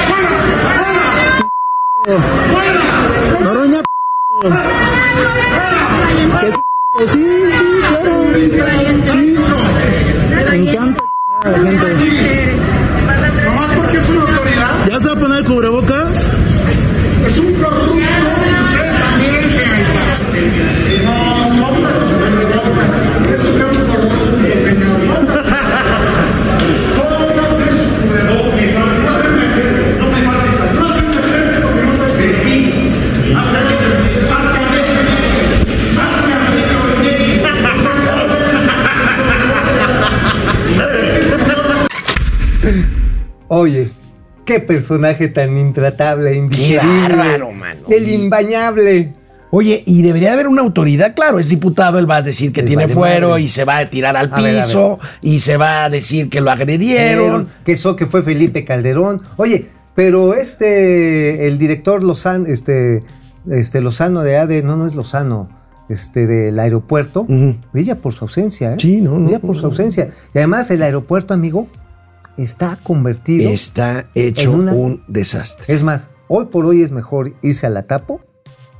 [3.42, 3.80] Noroña.
[6.40, 6.52] Que
[7.06, 7.20] sí, sí,
[7.86, 8.26] claro.
[9.12, 9.36] Sí.
[10.50, 11.00] Me encanta
[11.42, 11.88] a la gente.
[13.44, 14.72] Nomás porque es una autoridad.
[14.90, 16.26] ¿Ya se va a poner cubrebocas?
[17.24, 17.92] Es un corrupto.
[17.94, 19.64] Ustedes también se.
[21.04, 22.66] No, no ponga sus cubrebocas.
[23.28, 24.98] Es usted un corrupto, señor.
[26.96, 28.58] Póngase su cubrebocas.
[29.04, 29.84] No se me acerque.
[30.00, 30.54] No me mates.
[30.74, 32.90] No se me acerque porque no me permitimos.
[33.38, 33.74] Hasta que
[34.32, 34.88] hasta que
[43.58, 43.88] Oye,
[44.44, 47.16] qué personaje tan intratable, indigerible.
[47.16, 47.80] bárbaro, mano.
[47.88, 49.12] El imbañable.
[49.50, 52.68] Oye, y debería haber una autoridad, claro, es diputado, él va a decir que Les
[52.68, 53.42] tiene vale fuero madre.
[53.42, 56.28] y se va a tirar al A ver, a piso y se va a decir
[56.28, 57.48] que lo agredieron.
[57.64, 59.22] Que eso que fue Felipe Calderón.
[59.38, 63.02] Oye, pero este, el director Lozano, este,
[63.50, 65.48] este Lozano de ADE, no, no es Lozano,
[65.88, 67.56] este, del aeropuerto, Ujú.
[67.72, 68.76] brilla por su ausencia, ¿eh?
[68.78, 70.10] Sí, no, no, Brilla por no, su ausencia.
[70.34, 71.68] Y además el aeropuerto, amigo,
[72.38, 73.50] está convertido.
[73.50, 75.74] Está hecho En una- un desastre.
[75.74, 78.20] Es más, hoy por hoy es mejor irse a la tapo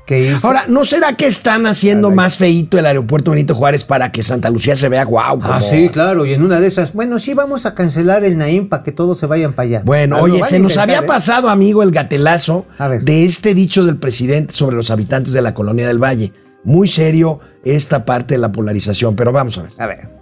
[0.07, 0.47] que irse.
[0.47, 4.49] Ahora, ¿no será que están haciendo más feíto el aeropuerto Benito Juárez para que Santa
[4.49, 5.39] Lucía se vea guau?
[5.43, 8.39] Ah, como- sí, claro, y en una de esas, bueno, sí, vamos a cancelar el
[8.39, 9.83] Naim para que todos se vayan para allá.
[9.85, 11.07] Bueno, Ah, oye, a se nos intentar, había ¿eh?
[11.07, 12.65] pasado, amigo, el gatelazo
[13.03, 16.33] de este dicho del presidente sobre los habitantes de la colonia del Valle.
[16.65, 19.73] Muy serio esta parte de la polarización, pero vamos a ver.
[19.79, 20.18] A ver.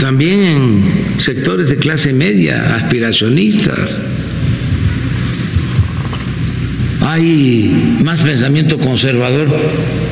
[0.00, 3.98] También en sectores de clase media, aspiracionistas.
[7.02, 9.48] Hay más pensamiento conservador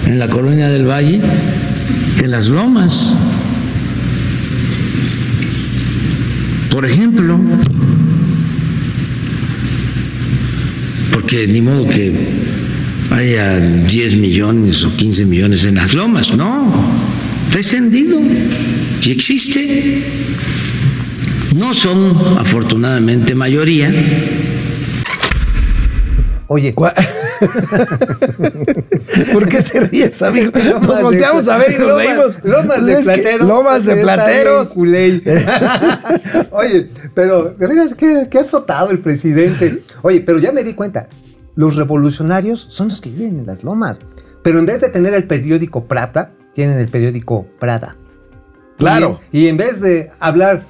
[0.06, 1.20] en la colonia del Valle
[2.18, 3.16] que en las lomas.
[6.70, 7.40] Por ejemplo,
[11.12, 12.12] porque ni modo que
[13.10, 16.30] haya 10 millones o 15 millones en las lomas.
[16.36, 16.72] No,
[17.58, 18.18] está extendido
[19.02, 20.04] y existe.
[21.56, 23.92] No son afortunadamente mayoría.
[26.50, 26.74] Oye,
[29.32, 30.50] ¿Por qué te ríes, amigo?
[30.54, 32.40] Lomas Nos de- volteamos a ver y nos Lomas-.
[32.44, 33.48] Lomas de plateros.
[33.48, 34.72] Lomas de plateros.
[36.50, 39.82] Oye, pero de veras que, que azotado el presidente.
[40.02, 41.08] Oye, pero ya me di cuenta.
[41.54, 43.98] Los revolucionarios son los que viven en las lomas.
[44.42, 47.94] Pero en vez de tener el periódico Prata, tienen el periódico Prada.
[48.78, 49.20] Claro.
[49.30, 50.66] Y, y en vez de hablar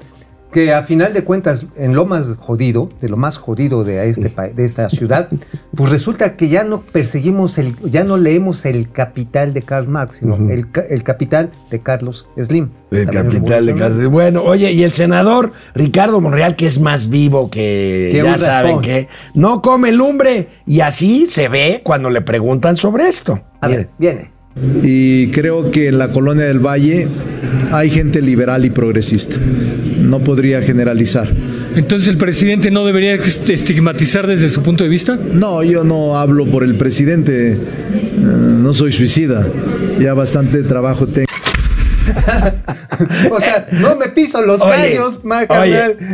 [0.53, 4.35] que a final de cuentas, en lo más jodido, de lo más jodido de, este,
[4.55, 5.31] de esta ciudad,
[5.75, 10.17] pues resulta que ya no perseguimos, el, ya no leemos el capital de Karl Marx,
[10.17, 12.69] sino el, el capital de Carlos Slim.
[12.91, 13.97] El capital de revolucionario.
[13.97, 14.09] casa.
[14.09, 18.83] Bueno, oye, y el senador Ricardo Monreal, que es más vivo que, Que ya saben
[18.83, 20.49] que no come lumbre.
[20.67, 23.41] Y así se ve cuando le preguntan sobre esto.
[23.63, 24.38] A ver, viene.
[24.83, 27.07] Y creo que en la colonia del Valle
[27.73, 29.37] hay gente liberal y progresista.
[30.01, 31.29] No podría generalizar.
[31.77, 35.17] Entonces, ¿el presidente no debería estigmatizar desde su punto de vista?
[35.33, 37.53] No, yo no hablo por el presidente.
[37.53, 37.59] eh,
[38.17, 39.47] No soy suicida.
[40.01, 41.28] Ya bastante trabajo tengo.
[43.31, 45.21] O sea, no me piso los Oye, callos.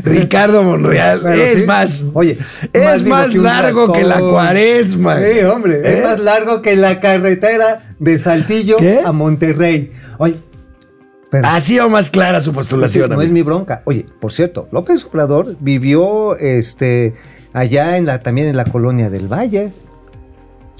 [0.04, 1.64] Ricardo Monreal Bueno, es sí.
[1.64, 2.38] más, Oye,
[2.72, 5.18] es más que largo que la cuaresma.
[5.18, 5.98] Sí, hombre, ¿Eh?
[5.98, 9.00] es más largo que la carretera de Saltillo ¿Qué?
[9.04, 9.92] a Monterrey.
[10.18, 10.36] Oye,
[11.30, 13.10] pero- Ha sido más clara su postulación.
[13.10, 13.82] no es mi bronca.
[13.84, 17.14] Oye, por cierto, López Obrador vivió este
[17.52, 19.72] allá en la también en la colonia del Valle.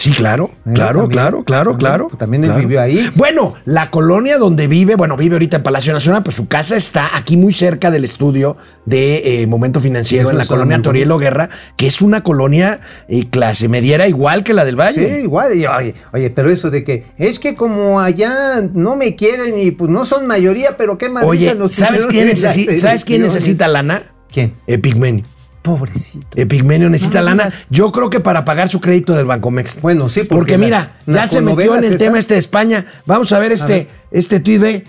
[0.04, 2.08] Sí, claro, claro, también, claro, claro, claro.
[2.18, 2.60] también él claro.
[2.60, 3.10] vivió ahí.
[3.14, 7.16] Bueno, la colonia donde vive, bueno, vive ahorita en Palacio Nacional, pues su casa está
[7.16, 11.86] aquí muy cerca del estudio de eh, Momento Financiero, en la colonia Torielo Guerra, que
[11.86, 15.08] es una colonia eh, clase mediera igual que la del Valle.
[15.08, 15.56] Sí, igual.
[15.56, 19.70] y, oye, oye, pero eso de que es que como allá no me quieren y
[19.70, 24.02] pues no son mayoría, pero qué madriza Oye, ¿sabes quién, necesita, ¿sabes quién necesita lana?
[24.30, 24.52] ¿Quién?
[24.66, 25.24] Epigmenio.
[25.64, 26.26] Pobrecito.
[26.36, 27.50] Epigmenio necesita No lana.
[27.70, 29.80] Yo creo que para pagar su crédito del Bancomex.
[29.80, 32.84] Bueno, sí, porque, Porque, mira, ya se metió en el tema este de España.
[33.06, 33.88] Vamos a ver este, ver.
[34.10, 34.84] este tuit.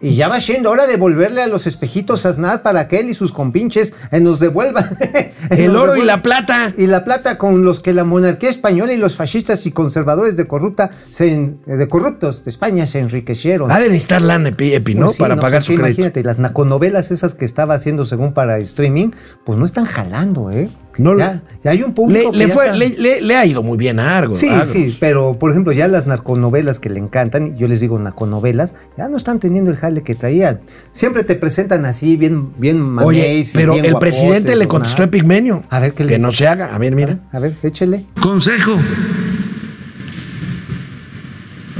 [0.00, 3.08] Y ya va siendo hora de volverle a los espejitos a Aznar para que él
[3.08, 4.96] y sus compinches eh, nos devuelvan
[5.50, 6.74] El oro y la plata.
[6.76, 10.46] Y la plata con los que la monarquía española y los fascistas y conservadores de
[10.48, 13.70] corrupta se en- eh, de corruptos de España se enriquecieron.
[13.70, 15.06] Ha de necesitar lana, Epi, Epi, ¿no?
[15.06, 15.88] Pues sí, para no, pagar pues su crédito.
[16.00, 19.10] Imagínate, las naconovelas esas que estaba haciendo según para streaming,
[19.44, 20.68] pues no están jalando, ¿eh?
[20.98, 23.36] No, ya, ya hay un Le, público que le ya fue, está- le, le- le
[23.36, 24.38] ha ido muy bien a Argos.
[24.38, 24.68] Sí, Argos.
[24.68, 29.08] sí, pero por ejemplo, ya las narconovelas que le encantan, yo les digo narconovelas, ya
[29.08, 30.60] no están teniendo el jale que traían.
[30.92, 35.62] Siempre te presentan así, bien, bien Oye, pero bien el presidente le contestó a Epigmenio.
[35.70, 36.74] A ver qué le Que no se haga.
[36.74, 37.18] A ver, mira.
[37.32, 38.04] A ver, échele.
[38.20, 38.76] Consejo.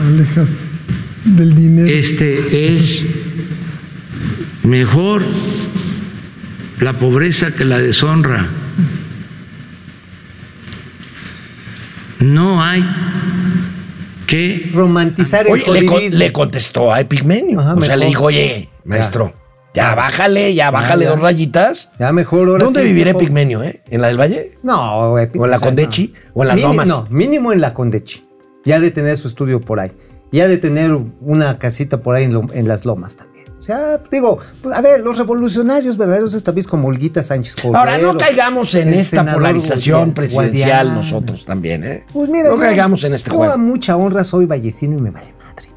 [0.01, 0.47] Aleja
[1.25, 1.87] del dinero.
[1.89, 3.05] Este es
[4.63, 5.23] mejor
[6.81, 8.49] la pobreza que la deshonra.
[12.21, 12.85] No hay
[14.27, 17.59] que Romantizar el Oye, le, le contestó a Epigmenio.
[17.61, 19.35] Ajá, o sea, le dijo, oye, maestro,
[19.75, 21.11] ya, bájale, ya bájale ya.
[21.11, 21.91] dos rayitas.
[21.99, 23.83] Ya mejor ahora ¿Dónde sí, vivirá Epigmenio, eh?
[23.91, 24.53] ¿En la del Valle?
[24.63, 26.15] No, Epi- ¿O en la Condechi?
[26.35, 26.87] ¿O en las Lomas?
[26.87, 28.25] No, mínimo en la Condechi.
[28.65, 29.93] Ya de tener su estudio por ahí.
[30.33, 33.30] Ya de tener una casita por ahí en, lo- en las lomas también.
[33.61, 37.79] O sea, digo, pues, a ver, los revolucionarios verdaderos esta vez como Olguita Sánchez Cordero.
[37.79, 42.05] Ahora, no caigamos en esta polarización presidencial nosotros también, ¿eh?
[42.11, 43.53] Pues mira, no yo- caigamos en este yo juego.
[43.53, 45.69] a mucha honra soy vallecino y me vale madre.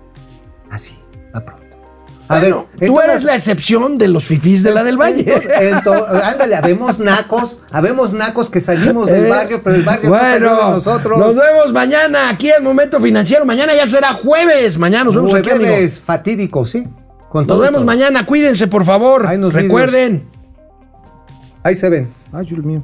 [0.71, 0.97] Así,
[1.33, 1.61] a pronto.
[2.29, 5.25] A Bueno, ver, tú entonces- eres la excepción de los fifís de la del Valle.
[5.73, 10.15] Ento- ándale, habemos nacos, habemos nacos que salimos del Eh, barrio, pero el barrio no
[10.17, 11.19] salió de bueno, nosotros.
[11.19, 13.43] nos vemos mañana aquí en Momento Financiero.
[13.45, 14.77] Mañana ya será jueves.
[14.77, 15.69] Mañana nos vemos aquí, amigo.
[15.69, 16.87] Jueves fatídico, sí.
[17.33, 18.27] Con Nos vemos mañana.
[18.27, 19.25] Cuídense, por favor.
[19.51, 20.27] Recuerden.
[21.63, 22.09] Ahí se ven.
[22.31, 22.83] Ay, Dios mío.